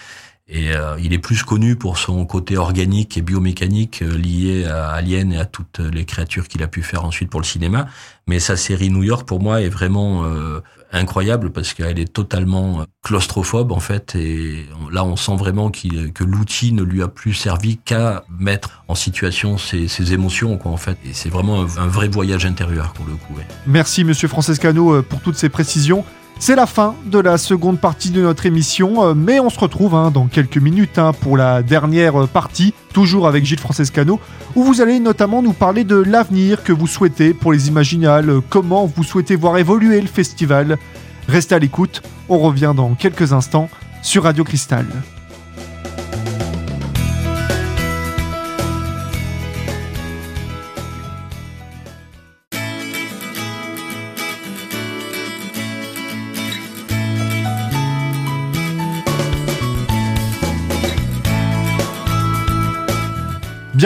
Et 0.49 0.71
euh, 0.71 0.95
il 1.03 1.12
est 1.12 1.19
plus 1.19 1.43
connu 1.43 1.75
pour 1.75 1.99
son 1.99 2.25
côté 2.25 2.57
organique 2.57 3.19
et 3.19 3.23
biomécanique 3.23 4.03
euh, 4.03 4.17
lié 4.17 4.65
à 4.65 4.91
Alien 4.91 5.33
et 5.33 5.38
à 5.38 5.45
toutes 5.45 5.81
les 5.81 6.05
créatures 6.05 6.47
qu'il 6.47 6.62
a 6.62 6.69
pu 6.69 6.83
faire 6.83 7.05
ensuite 7.05 7.31
pour 7.31 7.41
le 7.41 7.47
cinéma. 7.47 7.88
Mais 8.29 8.38
sa 8.38 8.57
série 8.57 8.91
New 8.91 9.03
York, 9.03 9.26
pour 9.26 9.41
moi, 9.41 9.61
est 9.61 9.69
vraiment 9.69 10.25
euh, 10.25 10.61
incroyable 10.93 11.50
parce 11.50 11.75
qu'elle 11.75 11.99
est 11.99 12.12
totalement 12.12 12.85
claustrophobe 13.03 13.73
en 13.73 13.81
fait. 13.81 14.15
Et 14.15 14.67
là, 14.93 15.05
on 15.05 15.17
sent 15.17 15.35
vraiment 15.35 15.69
qu 15.73 16.12
que 16.12 16.23
l'outil 16.23 16.73
ne 16.73 16.85
lui 16.85 17.03
a 17.03 17.09
plus 17.09 17.35
servi 17.35 17.79
qu'à 17.79 18.23
mettre 18.38 18.85
en 18.87 18.95
situation 18.95 19.59
ses, 19.59 20.12
émotions, 20.12 20.59
quoi, 20.59 20.71
en 20.71 20.76
fait. 20.76 20.97
Et 21.05 21.12
c'est 21.12 21.29
vraiment 21.29 21.62
un, 21.62 21.88
vrai 21.88 22.07
voyage 22.07 22.47
intérieur 22.47 22.93
pour 22.93 23.05
le 23.07 23.15
coup. 23.15 23.35
Ouais. 23.37 23.47
Merci, 23.67 24.05
Monsieur 24.05 24.29
Francescano, 24.29 25.03
pour 25.03 25.21
toutes 25.21 25.37
ces 25.37 25.49
précisions. 25.49 26.05
C'est 26.38 26.55
la 26.55 26.66
fin 26.66 26.95
de 27.07 27.19
la 27.19 27.38
seconde 27.38 27.81
partie 27.81 28.11
de 28.11 28.21
notre 28.21 28.45
émission, 28.45 29.02
euh, 29.02 29.14
mais 29.14 29.40
on 29.40 29.49
se 29.49 29.59
retrouve 29.59 29.95
hein, 29.95 30.11
dans 30.11 30.26
quelques 30.26 30.59
minutes 30.59 30.99
hein, 30.99 31.12
pour 31.12 31.37
la 31.38 31.62
dernière 31.62 32.28
partie, 32.28 32.75
toujours 32.93 33.26
avec 33.26 33.47
Gilles 33.47 33.59
Francescano, 33.59 34.21
où 34.55 34.62
vous 34.62 34.83
allez 34.83 35.00
notamment 35.00 35.40
nous 35.40 35.55
parler 35.55 35.85
de 35.85 35.97
l'avenir 35.97 36.62
que 36.62 36.75
vous 36.75 36.87
souhaitez 36.87 37.33
pour 37.33 37.52
les 37.52 37.69
Imaginales, 37.69 38.28
euh, 38.28 38.40
comment 38.50 38.85
vous 38.85 39.02
souhaitez 39.02 39.35
voir 39.35 39.57
évoluer 39.57 40.00
le 40.00 40.07
festival. 40.07 40.78
Restez 41.26 41.55
à 41.55 41.59
l'écoute, 41.59 42.02
on 42.28 42.38
revient 42.38 42.75
dans 42.76 42.95
quelques 42.95 43.33
instants 43.33 43.71
sur 44.02 44.25
Radio 44.25 44.45
Cristal. 44.45 44.87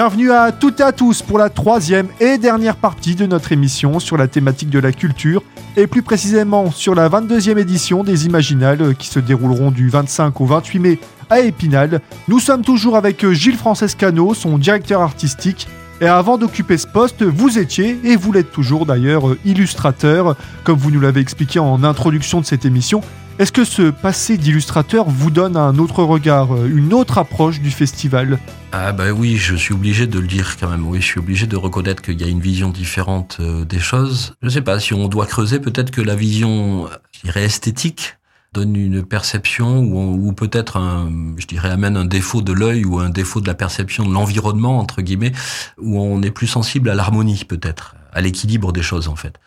Bienvenue 0.00 0.32
à 0.32 0.50
toutes 0.50 0.80
et 0.80 0.82
à 0.82 0.92
tous 0.92 1.20
pour 1.20 1.36
la 1.36 1.50
troisième 1.50 2.08
et 2.20 2.38
dernière 2.38 2.76
partie 2.76 3.16
de 3.16 3.26
notre 3.26 3.52
émission 3.52 3.98
sur 3.98 4.16
la 4.16 4.28
thématique 4.28 4.70
de 4.70 4.78
la 4.78 4.92
culture 4.92 5.42
et 5.76 5.86
plus 5.86 6.00
précisément 6.00 6.70
sur 6.70 6.94
la 6.94 7.06
22e 7.10 7.58
édition 7.58 8.02
des 8.02 8.24
Imaginales 8.24 8.94
qui 8.96 9.08
se 9.08 9.20
dérouleront 9.20 9.70
du 9.70 9.90
25 9.90 10.40
au 10.40 10.46
28 10.46 10.78
mai 10.78 10.98
à 11.28 11.40
Épinal. 11.40 12.00
Nous 12.28 12.40
sommes 12.40 12.62
toujours 12.62 12.96
avec 12.96 13.30
Gilles 13.32 13.58
Francescano, 13.58 14.32
son 14.32 14.56
directeur 14.56 15.02
artistique. 15.02 15.68
Et 16.00 16.06
avant 16.06 16.38
d'occuper 16.38 16.78
ce 16.78 16.86
poste, 16.86 17.22
vous 17.22 17.58
étiez, 17.58 18.00
et 18.02 18.16
vous 18.16 18.32
l'êtes 18.32 18.52
toujours 18.52 18.86
d'ailleurs, 18.86 19.24
illustrateur, 19.44 20.34
comme 20.64 20.78
vous 20.78 20.90
nous 20.90 21.00
l'avez 21.00 21.20
expliqué 21.20 21.58
en 21.58 21.84
introduction 21.84 22.40
de 22.40 22.46
cette 22.46 22.64
émission. 22.64 23.02
Est-ce 23.40 23.52
que 23.52 23.64
ce 23.64 23.88
passé 23.88 24.36
d'illustrateur 24.36 25.08
vous 25.08 25.30
donne 25.30 25.56
un 25.56 25.78
autre 25.78 26.04
regard, 26.04 26.54
euh, 26.54 26.66
une 26.66 26.92
autre 26.92 27.16
approche 27.16 27.62
du 27.62 27.70
festival? 27.70 28.38
Ah 28.70 28.92
bah 28.92 29.12
oui, 29.12 29.38
je 29.38 29.56
suis 29.56 29.72
obligé 29.72 30.06
de 30.06 30.18
le 30.18 30.26
dire 30.26 30.58
quand 30.60 30.68
même. 30.68 30.86
Oui, 30.86 31.00
je 31.00 31.06
suis 31.06 31.20
obligé 31.20 31.46
de 31.46 31.56
reconnaître 31.56 32.02
qu'il 32.02 32.20
y 32.20 32.24
a 32.24 32.26
une 32.26 32.42
vision 32.42 32.68
différente 32.68 33.38
euh, 33.40 33.64
des 33.64 33.78
choses. 33.78 34.34
Je 34.42 34.50
sais 34.50 34.60
pas 34.60 34.78
si 34.78 34.92
on 34.92 35.08
doit 35.08 35.24
creuser, 35.24 35.58
peut-être 35.58 35.90
que 35.90 36.02
la 36.02 36.16
vision, 36.16 36.86
je 37.12 37.20
dirais 37.22 37.44
esthétique, 37.44 38.18
donne 38.52 38.74
une 38.76 39.04
perception 39.04 39.78
ou, 39.78 40.28
ou 40.28 40.32
peut-être 40.32 40.76
un, 40.76 41.10
je 41.36 41.46
dirais, 41.46 41.70
amène 41.70 41.96
un 41.96 42.04
défaut 42.04 42.42
de 42.42 42.52
l'œil 42.52 42.84
ou 42.84 42.98
un 42.98 43.10
défaut 43.10 43.40
de 43.40 43.46
la 43.46 43.54
perception 43.54 44.04
de 44.04 44.12
l'environnement 44.12 44.78
entre 44.78 45.02
guillemets, 45.02 45.32
où 45.78 46.00
on 46.00 46.20
est 46.22 46.30
plus 46.30 46.48
sensible 46.48 46.90
à 46.90 46.94
l'harmonie 46.94 47.44
peut-être, 47.44 47.94
à 48.12 48.20
l'équilibre 48.20 48.72
des 48.72 48.82
choses 48.82 49.08
en 49.08 49.16
fait. 49.16 49.38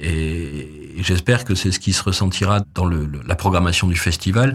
Et 0.00 0.94
j'espère 0.98 1.44
que 1.44 1.54
c'est 1.54 1.72
ce 1.72 1.80
qui 1.80 1.92
se 1.92 2.02
ressentira 2.02 2.60
dans 2.74 2.84
le, 2.84 3.08
la 3.26 3.34
programmation 3.34 3.88
du 3.88 3.96
festival. 3.96 4.54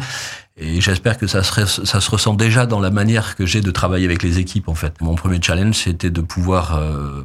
Et 0.56 0.80
j'espère 0.82 1.18
que 1.18 1.28
ça, 1.28 1.44
serait, 1.44 1.66
ça 1.66 2.00
se 2.00 2.12
ressent 2.12 2.34
déjà 2.34 2.66
dans 2.66 2.80
la 2.80 2.92
manière 2.92 3.36
que 3.36 3.46
j'ai 3.46 3.62
de 3.62 3.72
travailler 3.72 4.06
avec 4.06 4.24
les 4.24 4.40
équipes, 4.40 4.70
en 4.70 4.76
fait. 4.76 4.94
Mon 5.02 5.16
premier 5.16 5.42
challenge, 5.42 5.76
c'était 5.76 6.12
de 6.12 6.22
pouvoir 6.22 6.78
euh, 6.78 7.24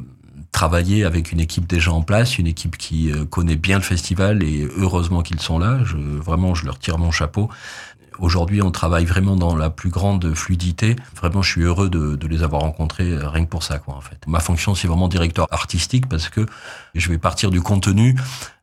travailler 0.59 1.05
avec 1.05 1.31
une 1.31 1.39
équipe 1.39 1.67
déjà 1.67 1.93
en 1.93 2.01
place, 2.01 2.37
une 2.37 2.45
équipe 2.45 2.77
qui 2.77 3.13
euh, 3.13 3.23
connaît 3.23 3.55
bien 3.55 3.77
le 3.77 3.81
festival, 3.81 4.43
et 4.43 4.67
heureusement 4.75 5.21
qu'ils 5.21 5.39
sont 5.39 5.57
là. 5.57 5.79
Je, 5.85 5.95
vraiment, 5.95 6.53
je 6.53 6.65
leur 6.65 6.77
tire 6.77 6.97
mon 6.97 7.11
chapeau. 7.11 7.49
Aujourd'hui, 8.17 8.61
on 8.61 8.69
travaille 8.69 9.05
vraiment 9.05 9.37
dans 9.37 9.55
la 9.55 9.69
plus 9.69 9.89
grande 9.89 10.33
fluidité. 10.35 10.97
Vraiment, 11.15 11.41
je 11.41 11.49
suis 11.49 11.61
heureux 11.61 11.89
de, 11.89 12.17
de, 12.17 12.27
les 12.27 12.43
avoir 12.43 12.63
rencontrés 12.63 13.09
euh, 13.09 13.29
rien 13.29 13.45
que 13.45 13.49
pour 13.49 13.63
ça, 13.63 13.79
quoi, 13.79 13.95
en 13.95 14.01
fait. 14.01 14.17
Ma 14.27 14.41
fonction, 14.41 14.75
c'est 14.75 14.89
vraiment 14.89 15.07
directeur 15.07 15.47
artistique 15.49 16.09
parce 16.09 16.27
que 16.27 16.45
je 16.93 17.07
vais 17.07 17.17
partir 17.17 17.51
du 17.51 17.61
contenu 17.61 18.17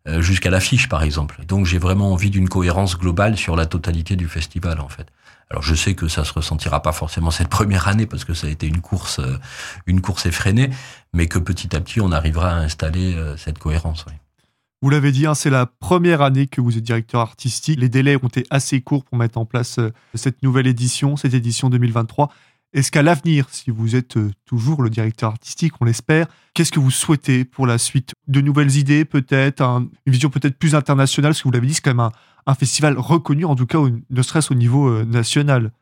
euh, 0.06 0.20
jusqu'à 0.20 0.50
l'affiche, 0.50 0.90
par 0.90 1.02
exemple. 1.02 1.46
Donc, 1.48 1.64
j'ai 1.64 1.78
vraiment 1.78 2.12
envie 2.12 2.28
d'une 2.28 2.50
cohérence 2.50 2.98
globale 2.98 3.38
sur 3.38 3.56
la 3.56 3.64
totalité 3.64 4.16
du 4.16 4.28
festival, 4.28 4.80
en 4.80 4.88
fait. 4.88 5.06
Alors, 5.50 5.62
je 5.62 5.74
sais 5.74 5.94
que 5.94 6.08
ça 6.08 6.24
se 6.24 6.32
ressentira 6.32 6.82
pas 6.82 6.92
forcément 6.92 7.30
cette 7.30 7.48
première 7.48 7.88
année 7.88 8.06
parce 8.06 8.24
que 8.24 8.34
ça 8.34 8.46
a 8.46 8.50
été 8.50 8.66
une 8.66 8.80
course, 8.80 9.20
euh, 9.20 9.38
une 9.86 10.00
course 10.00 10.26
effrénée, 10.26 10.70
mais 11.12 11.28
que 11.28 11.38
petit 11.38 11.74
à 11.76 11.80
petit, 11.80 12.00
on 12.00 12.12
arrivera 12.12 12.50
à 12.50 12.56
installer 12.56 13.16
cette 13.36 13.58
cohérence. 13.58 14.04
Vous 14.82 14.90
l'avez 14.90 15.10
dit, 15.10 15.26
hein, 15.26 15.34
c'est 15.34 15.50
la 15.50 15.64
première 15.66 16.20
année 16.20 16.46
que 16.46 16.60
vous 16.60 16.76
êtes 16.76 16.84
directeur 16.84 17.22
artistique. 17.22 17.80
Les 17.80 17.88
délais 17.88 18.16
ont 18.22 18.28
été 18.28 18.46
assez 18.50 18.82
courts 18.82 19.04
pour 19.04 19.16
mettre 19.16 19.38
en 19.38 19.46
place 19.46 19.78
euh, 19.78 19.90
cette 20.14 20.42
nouvelle 20.42 20.66
édition, 20.66 21.16
cette 21.16 21.32
édition 21.32 21.70
2023. 21.70 22.30
Est-ce 22.76 22.92
qu'à 22.92 23.02
l'avenir, 23.02 23.47
si 23.50 23.71
vous 23.71 23.97
êtes 23.97 24.18
euh, 24.18 24.30
toujours 24.45 24.83
le 24.83 24.90
directeur 24.90 25.30
artistique, 25.30 25.73
on 25.80 25.87
l'espère, 25.87 26.26
qu'est-ce 26.52 26.71
que 26.71 26.78
vous 26.78 26.90
souhaitez 26.90 27.47
pour 27.47 27.66
la 27.66 27.78
suite? 27.78 28.12
De 28.28 28.42
nouvelles 28.42 28.76
idées 28.76 29.06
peut-être, 29.06 29.62
une 29.62 29.88
vision 30.06 30.28
peut-être 30.28 30.59
plus 30.59 30.75
internationale, 30.75 31.30
parce 31.30 31.40
que 31.40 31.49
vous 31.49 31.52
l'avez 31.52 31.66
dit, 31.66 31.73
c'est 31.73 31.80
quand 31.80 31.95
même 31.95 32.11
un, 32.47 32.54
festival 32.54 32.99
reconnu, 32.99 33.47
en 33.47 33.56
tout 33.56 33.64
cas, 33.64 33.78
ne 34.11 34.23
serait-ce 34.23 34.52
au 34.52 34.56
niveau 34.56 34.88
euh, 34.88 35.06
national. 35.06 35.73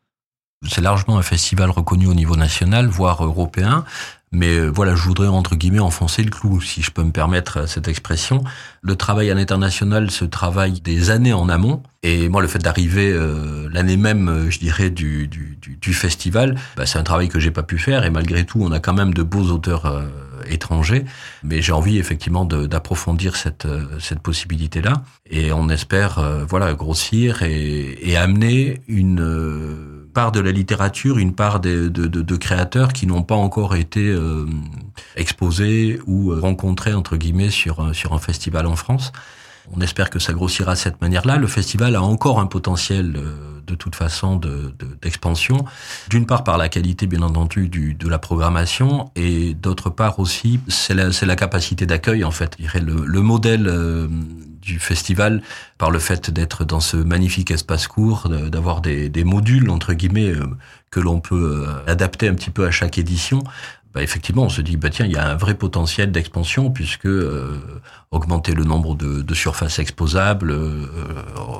C'est 0.69 0.83
largement 0.83 1.19
un 1.19 1.23
festival 1.23 1.69
reconnu 1.71 2.07
au 2.07 2.15
niveau 2.15 2.37
national, 2.37 2.87
voire 2.87 3.25
européen. 3.25 3.85
Mais 4.35 4.59
euh, 4.59 4.69
voilà, 4.69 4.95
je 4.97 5.03
voudrais 5.03 5.29
entre 5.29 5.55
guillemets 5.55 5.79
enfoncer 5.79 6.23
le 6.23 6.31
clou, 6.31 6.61
si 6.61 6.83
je 6.83 6.91
peux 6.91 7.05
me 7.05 7.13
permettre 7.13 7.61
euh, 7.61 7.67
cette 7.67 7.89
expression. 7.89 8.43
Le 8.83 8.97
travail 8.97 9.31
à 9.31 9.35
l'international 9.35 10.11
se 10.11 10.25
travaille 10.25 10.81
des 10.81 11.11
années 11.11 11.33
en 11.33 11.49
amont. 11.49 11.83
Et 12.03 12.29
moi, 12.29 12.43
le 12.43 12.49
fait 12.49 12.59
d'arriver 12.59 13.13
euh, 13.13 13.69
l'année 13.73 13.97
même, 13.97 14.51
je 14.51 14.59
dirais, 14.59 14.91
du, 14.91 15.29
du, 15.29 15.57
du 15.81 15.95
festival, 15.95 16.57
bah, 16.77 16.85
c'est 16.85 16.99
un 16.99 17.05
travail 17.05 17.29
que 17.29 17.39
j'ai 17.39 17.53
pas 17.53 17.63
pu 17.63 17.79
faire. 17.79 18.05
Et 18.05 18.11
malgré 18.11 18.45
tout, 18.45 18.59
on 18.61 18.73
a 18.73 18.81
quand 18.81 18.93
même 18.93 19.15
de 19.15 19.23
beaux 19.23 19.51
auteurs 19.51 20.05
étrangers. 20.47 21.07
Mais 21.43 21.63
j'ai 21.63 21.73
envie 21.73 21.99
effectivement 21.99 22.45
d'approfondir 22.45 23.37
cette, 23.37 23.67
cette 24.01 24.21
possibilité-là. 24.21 25.03
Et 25.31 25.53
on 25.53 25.71
espère, 25.71 26.21
voilà, 26.47 26.75
grossir 26.75 27.43
et, 27.43 27.99
et 28.03 28.19
amener 28.19 28.83
une 28.87 30.04
part 30.15 30.33
de 30.33 30.41
la 30.41 30.51
littérature, 30.51 31.19
une 31.19 31.35
part 31.35 31.61
de, 31.61 32.37
créateurs 32.37 32.95
qui 32.95 33.07
n'ont 33.07 33.23
pas 33.23 33.35
encore 33.35 33.77
été 33.77 34.09
euh, 34.09 34.47
exposés 35.17 36.01
ou 36.07 36.33
euh, 36.33 36.41
rencontrés 36.41 36.95
entre 36.95 37.17
guillemets 37.17 37.51
sur 37.51 37.81
un 37.81 38.19
festival 38.19 38.67
en 38.67 38.77
France. 38.77 39.13
On 39.73 39.81
espère 39.81 40.11
que 40.11 40.19
ça 40.19 40.33
grossira 40.33 40.75
de 40.75 40.79
cette 40.79 41.01
manière-là. 41.01 41.37
Le 41.37 41.47
festival 41.47 41.97
a 41.97 42.03
encore 42.03 42.39
un 42.39 42.47
potentiel 42.47 43.15
euh, 43.17 43.61
de 43.67 43.75
toute 43.75 43.97
façon 43.97 44.39
d'expansion. 45.01 45.57
De, 45.57 46.11
D'une 46.11 46.27
part 46.27 46.45
par 46.45 46.59
la 46.59 46.69
qualité, 46.69 47.07
bien 47.07 47.23
entendu, 47.23 47.69
du, 47.69 47.95
de 47.95 48.09
la 48.09 48.19
programmation, 48.19 49.11
et 49.17 49.55
d'autre 49.55 49.89
part 49.89 50.19
aussi, 50.19 50.61
c'est 50.69 50.95
la, 50.95 51.37
capacité 51.37 51.87
d'accueil, 51.87 52.25
en 52.25 52.31
fait. 52.31 52.57
Je 52.59 52.65
dirais 52.65 52.81
le, 52.81 53.07
le 53.07 53.21
modèle 53.23 53.67
euh, 53.67 54.07
du 54.65 54.79
festival, 54.79 55.43
par 55.79 55.91
le 55.91 55.99
fait 55.99 56.31
d'être 56.31 56.65
dans 56.65 56.81
ce 56.81 56.97
magnifique 56.97 57.51
espace 57.51 57.87
court, 57.87 58.29
d'avoir 58.29 58.81
des, 58.81 59.25
modules, 59.25 59.71
entre 59.71 59.95
guillemets, 59.95 60.31
euh, 60.31 60.47
que 60.91 61.01
l'on 61.01 61.21
peut 61.21 61.67
adapter 61.87 62.29
un 62.29 62.35
petit 62.35 62.51
peu 62.51 62.65
à 62.65 62.71
chaque 62.71 62.99
édition, 62.99 63.43
bah, 63.95 64.03
effectivement, 64.03 64.43
on 64.43 64.49
se 64.49 64.61
dit, 64.61 64.77
bah 64.77 64.91
tiens, 64.91 65.07
il 65.07 65.13
y 65.13 65.17
a 65.17 65.25
un 65.25 65.37
vrai 65.37 65.55
potentiel 65.55 66.11
d'expansion 66.11 66.73
puisque 66.73 67.07
euh, 67.07 67.61
augmenter 68.11 68.53
le 68.53 68.65
nombre 68.65 68.97
de, 68.97 69.23
de 69.23 69.35
surfaces 69.35 69.79
exposables, 69.79 70.51
euh, 70.51 70.87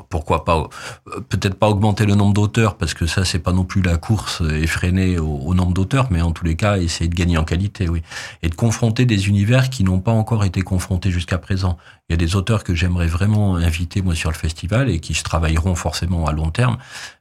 pourquoi 0.09 0.43
pas, 0.43 0.67
euh, 1.07 1.21
peut-être 1.29 1.55
pas 1.55 1.69
augmenter 1.69 2.05
le 2.05 2.13
nombre 2.13 2.33
d'auteurs 2.33 2.75
parce 2.75 2.93
que 2.93 3.05
ça, 3.05 3.23
c'est 3.23 3.39
pas 3.39 3.53
non 3.53 3.63
plus 3.63 3.81
la 3.81 3.95
course 3.95 4.41
effrénée 4.41 5.17
au, 5.17 5.37
au 5.45 5.53
nombre 5.53 5.73
d'auteurs, 5.73 6.07
mais 6.11 6.21
en 6.21 6.31
tous 6.31 6.43
les 6.43 6.57
cas, 6.57 6.77
essayer 6.77 7.07
de 7.07 7.15
gagner 7.15 7.37
en 7.37 7.45
qualité, 7.45 7.87
oui, 7.87 8.01
et 8.43 8.49
de 8.49 8.55
confronter 8.55 9.05
des 9.05 9.29
univers 9.29 9.69
qui 9.69 9.85
n'ont 9.85 10.01
pas 10.01 10.11
encore 10.11 10.43
été 10.43 10.61
confrontés 10.61 11.11
jusqu'à 11.11 11.37
présent. 11.37 11.77
Il 12.09 12.13
y 12.13 12.15
a 12.15 12.17
des 12.17 12.35
auteurs 12.35 12.65
que 12.65 12.75
j'aimerais 12.75 13.07
vraiment 13.07 13.55
inviter 13.55 14.01
moi 14.01 14.13
sur 14.13 14.29
le 14.29 14.35
festival 14.35 14.89
et 14.89 14.99
qui 14.99 15.13
se 15.13 15.23
travailleront 15.23 15.75
forcément 15.75 16.27
à 16.27 16.33
long 16.33 16.51
terme, 16.51 16.77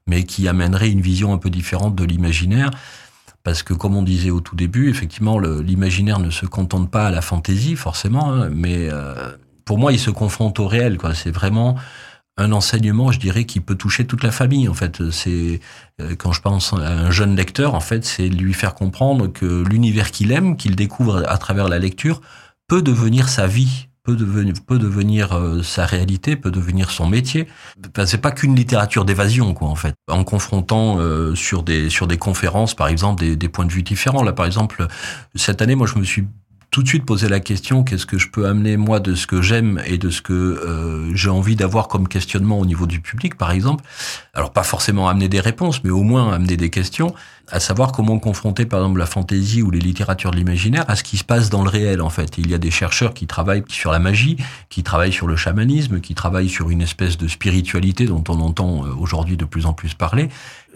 mais 0.08 0.24
qui 0.24 0.48
amèneraient 0.48 0.90
une 0.90 1.00
vision 1.00 1.32
un 1.32 1.38
peu 1.38 1.50
différente 1.50 1.94
de 1.94 2.04
l'imaginaire 2.04 2.72
parce 3.44 3.62
que 3.62 3.74
comme 3.74 3.94
on 3.94 4.02
disait 4.02 4.30
au 4.30 4.40
tout 4.40 4.56
début, 4.56 4.90
effectivement, 4.90 5.38
l'imaginaire 5.38 6.18
ne 6.18 6.30
se 6.30 6.46
contente 6.46 6.90
pas 6.90 7.06
à 7.06 7.10
la 7.10 7.20
fantaisie 7.20 7.76
forcément, 7.76 8.32
hein, 8.32 8.48
mais 8.50 8.88
euh, 8.90 9.36
pour 9.64 9.78
moi, 9.78 9.92
il 9.92 9.98
se 9.98 10.10
confronte 10.10 10.58
au 10.58 10.66
réel. 10.66 10.98
C'est 11.14 11.30
vraiment 11.30 11.76
un 12.36 12.52
enseignement, 12.52 13.12
je 13.12 13.20
dirais, 13.20 13.44
qui 13.44 13.60
peut 13.60 13.76
toucher 13.76 14.06
toute 14.06 14.24
la 14.24 14.32
famille. 14.32 14.68
En 14.68 14.74
fait, 14.74 15.10
c'est 15.10 15.60
euh, 16.00 16.16
quand 16.16 16.32
je 16.32 16.40
pense 16.40 16.72
à 16.72 16.78
un 16.78 17.10
jeune 17.10 17.36
lecteur, 17.36 17.74
en 17.74 17.80
fait, 17.80 18.04
c'est 18.04 18.28
lui 18.28 18.54
faire 18.54 18.74
comprendre 18.74 19.28
que 19.28 19.62
l'univers 19.68 20.10
qu'il 20.10 20.32
aime, 20.32 20.56
qu'il 20.56 20.74
découvre 20.74 21.22
à 21.28 21.38
travers 21.38 21.68
la 21.68 21.78
lecture, 21.78 22.22
peut 22.66 22.82
devenir 22.82 23.28
sa 23.28 23.46
vie 23.46 23.88
peut 24.04 24.16
devenir, 24.78 25.32
euh, 25.32 25.62
sa 25.62 25.86
réalité, 25.86 26.36
peut 26.36 26.50
devenir 26.50 26.90
son 26.90 27.08
métier. 27.08 27.48
Enfin, 27.88 28.06
c'est 28.06 28.18
pas 28.18 28.32
qu'une 28.32 28.54
littérature 28.54 29.04
d'évasion, 29.04 29.54
quoi, 29.54 29.68
en 29.68 29.74
fait. 29.74 29.94
En 30.08 30.24
confrontant 30.24 30.98
euh, 30.98 31.34
sur 31.34 31.62
des 31.62 31.88
sur 31.88 32.06
des 32.06 32.18
conférences, 32.18 32.74
par 32.74 32.88
exemple, 32.88 33.20
des, 33.20 33.34
des 33.34 33.48
points 33.48 33.64
de 33.64 33.72
vue 33.72 33.82
différents. 33.82 34.22
Là, 34.22 34.32
par 34.32 34.46
exemple, 34.46 34.86
cette 35.34 35.62
année, 35.62 35.74
moi, 35.74 35.86
je 35.86 35.98
me 35.98 36.04
suis 36.04 36.26
tout 36.74 36.82
de 36.82 36.88
suite 36.88 37.06
poser 37.06 37.28
la 37.28 37.38
question 37.38 37.84
qu'est-ce 37.84 38.04
que 38.04 38.18
je 38.18 38.28
peux 38.28 38.48
amener 38.48 38.76
moi 38.76 38.98
de 38.98 39.14
ce 39.14 39.28
que 39.28 39.40
j'aime 39.40 39.80
et 39.86 39.96
de 39.96 40.10
ce 40.10 40.20
que 40.20 40.32
euh, 40.32 41.14
j'ai 41.14 41.30
envie 41.30 41.54
d'avoir 41.54 41.86
comme 41.86 42.08
questionnement 42.08 42.58
au 42.58 42.66
niveau 42.66 42.86
du 42.86 42.98
public 42.98 43.36
par 43.36 43.52
exemple. 43.52 43.84
Alors 44.34 44.52
pas 44.52 44.64
forcément 44.64 45.08
amener 45.08 45.28
des 45.28 45.38
réponses 45.38 45.84
mais 45.84 45.90
au 45.90 46.02
moins 46.02 46.32
amener 46.32 46.56
des 46.56 46.70
questions 46.70 47.14
à 47.48 47.60
savoir 47.60 47.92
comment 47.92 48.18
confronter 48.18 48.66
par 48.66 48.80
exemple 48.80 48.98
la 48.98 49.06
fantaisie 49.06 49.62
ou 49.62 49.70
les 49.70 49.78
littératures 49.78 50.32
de 50.32 50.36
l'imaginaire 50.36 50.84
à 50.88 50.96
ce 50.96 51.04
qui 51.04 51.16
se 51.16 51.22
passe 51.22 51.48
dans 51.48 51.62
le 51.62 51.68
réel 51.68 52.02
en 52.02 52.10
fait. 52.10 52.38
Il 52.38 52.50
y 52.50 52.54
a 52.54 52.58
des 52.58 52.72
chercheurs 52.72 53.14
qui 53.14 53.28
travaillent 53.28 53.62
sur 53.68 53.92
la 53.92 54.00
magie 54.00 54.36
qui 54.68 54.82
travaillent 54.82 55.12
sur 55.12 55.28
le 55.28 55.36
chamanisme 55.36 56.00
qui 56.00 56.16
travaillent 56.16 56.48
sur 56.48 56.70
une 56.70 56.82
espèce 56.82 57.16
de 57.16 57.28
spiritualité 57.28 58.06
dont 58.06 58.24
on 58.28 58.40
entend 58.40 58.84
euh, 58.84 58.88
aujourd'hui 58.98 59.36
de 59.36 59.44
plus 59.44 59.66
en 59.66 59.74
plus 59.74 59.94
parler 59.94 60.28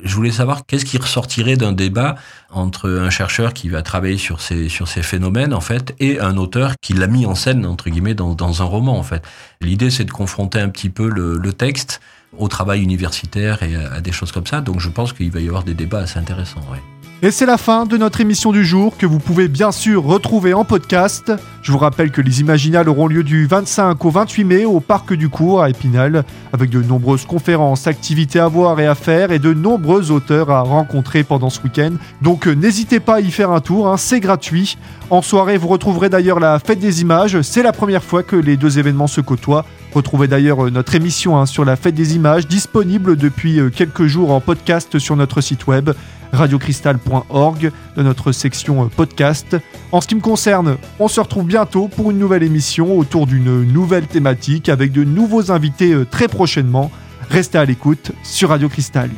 je 0.02 0.14
voulais 0.14 0.30
savoir 0.30 0.66
qu'est-ce 0.66 0.84
qui 0.84 0.98
ressortirait 0.98 1.56
d'un 1.56 1.72
débat 1.72 2.16
entre 2.50 2.88
un 2.90 3.10
chercheur 3.10 3.52
qui 3.52 3.68
va 3.68 3.82
travailler 3.82 4.18
sur 4.18 4.40
ces, 4.40 4.68
sur 4.68 4.88
ces 4.88 5.02
phénomènes, 5.02 5.52
en 5.52 5.60
fait, 5.60 5.94
et 6.00 6.20
un 6.20 6.36
auteur 6.36 6.74
qui 6.80 6.92
l'a 6.94 7.06
mis 7.06 7.26
en 7.26 7.34
scène, 7.34 7.66
entre 7.66 7.90
guillemets, 7.90 8.14
dans, 8.14 8.34
dans 8.34 8.62
un 8.62 8.64
roman, 8.64 8.98
en 8.98 9.02
fait. 9.02 9.22
L'idée, 9.60 9.90
c'est 9.90 10.04
de 10.04 10.10
confronter 10.10 10.60
un 10.60 10.68
petit 10.68 10.90
peu 10.90 11.08
le, 11.08 11.36
le, 11.36 11.52
texte 11.52 12.00
au 12.36 12.48
travail 12.48 12.82
universitaire 12.82 13.62
et 13.62 13.74
à, 13.74 14.00
des 14.00 14.12
choses 14.12 14.32
comme 14.32 14.46
ça. 14.46 14.60
Donc, 14.60 14.80
je 14.80 14.88
pense 14.88 15.12
qu'il 15.12 15.30
va 15.30 15.40
y 15.40 15.48
avoir 15.48 15.64
des 15.64 15.74
débats 15.74 16.00
assez 16.00 16.18
intéressants, 16.18 16.62
ouais. 16.70 16.97
Et 17.20 17.32
c'est 17.32 17.46
la 17.46 17.58
fin 17.58 17.84
de 17.84 17.96
notre 17.96 18.20
émission 18.20 18.52
du 18.52 18.64
jour 18.64 18.96
que 18.96 19.04
vous 19.04 19.18
pouvez 19.18 19.48
bien 19.48 19.72
sûr 19.72 20.04
retrouver 20.04 20.54
en 20.54 20.64
podcast. 20.64 21.32
Je 21.62 21.72
vous 21.72 21.78
rappelle 21.78 22.12
que 22.12 22.20
les 22.20 22.40
Imaginales 22.40 22.88
auront 22.88 23.08
lieu 23.08 23.24
du 23.24 23.44
25 23.48 24.04
au 24.04 24.10
28 24.10 24.44
mai 24.44 24.64
au 24.64 24.78
Parc 24.78 25.12
du 25.14 25.28
Cours 25.28 25.60
à 25.60 25.68
Épinal, 25.68 26.22
avec 26.52 26.70
de 26.70 26.80
nombreuses 26.80 27.26
conférences, 27.26 27.88
activités 27.88 28.38
à 28.38 28.46
voir 28.46 28.78
et 28.78 28.86
à 28.86 28.94
faire 28.94 29.32
et 29.32 29.40
de 29.40 29.52
nombreux 29.52 30.12
auteurs 30.12 30.52
à 30.52 30.60
rencontrer 30.60 31.24
pendant 31.24 31.50
ce 31.50 31.60
week-end. 31.62 31.94
Donc 32.22 32.46
euh, 32.46 32.52
n'hésitez 32.52 33.00
pas 33.00 33.16
à 33.16 33.20
y 33.20 33.32
faire 33.32 33.50
un 33.50 33.60
tour, 33.60 33.88
hein, 33.88 33.96
c'est 33.96 34.20
gratuit. 34.20 34.78
En 35.10 35.20
soirée, 35.20 35.58
vous 35.58 35.68
retrouverez 35.68 36.10
d'ailleurs 36.10 36.38
la 36.38 36.60
Fête 36.60 36.78
des 36.78 37.00
Images. 37.00 37.42
C'est 37.42 37.64
la 37.64 37.72
première 37.72 38.04
fois 38.04 38.22
que 38.22 38.36
les 38.36 38.56
deux 38.56 38.78
événements 38.78 39.08
se 39.08 39.20
côtoient. 39.20 39.64
Retrouvez 39.94 40.28
d'ailleurs 40.28 40.66
euh, 40.66 40.70
notre 40.70 40.94
émission 40.94 41.38
hein, 41.38 41.46
sur 41.46 41.64
la 41.64 41.76
Fête 41.76 41.94
des 41.94 42.14
Images, 42.14 42.46
disponible 42.46 43.16
depuis 43.16 43.58
euh, 43.58 43.70
quelques 43.70 44.06
jours 44.06 44.30
en 44.30 44.40
podcast 44.40 44.98
sur 44.98 45.16
notre 45.16 45.40
site 45.40 45.66
web 45.66 45.90
radiocristal.org 46.32 47.72
de 47.96 48.02
notre 48.02 48.32
section 48.32 48.84
euh, 48.84 48.88
podcast. 48.88 49.56
En 49.92 50.00
ce 50.00 50.06
qui 50.06 50.14
me 50.14 50.20
concerne, 50.20 50.76
on 50.98 51.08
se 51.08 51.20
retrouve 51.20 51.46
bientôt 51.46 51.88
pour 51.88 52.10
une 52.10 52.18
nouvelle 52.18 52.42
émission 52.42 52.98
autour 52.98 53.26
d'une 53.26 53.62
nouvelle 53.64 54.06
thématique 54.06 54.68
avec 54.68 54.92
de 54.92 55.04
nouveaux 55.04 55.50
invités 55.50 55.94
très 56.10 56.28
prochainement. 56.28 56.90
Restez 57.30 57.58
à 57.58 57.64
l'écoute 57.64 58.12
sur 58.22 58.50
Radio 58.50 58.68
Cristal. 58.68 59.10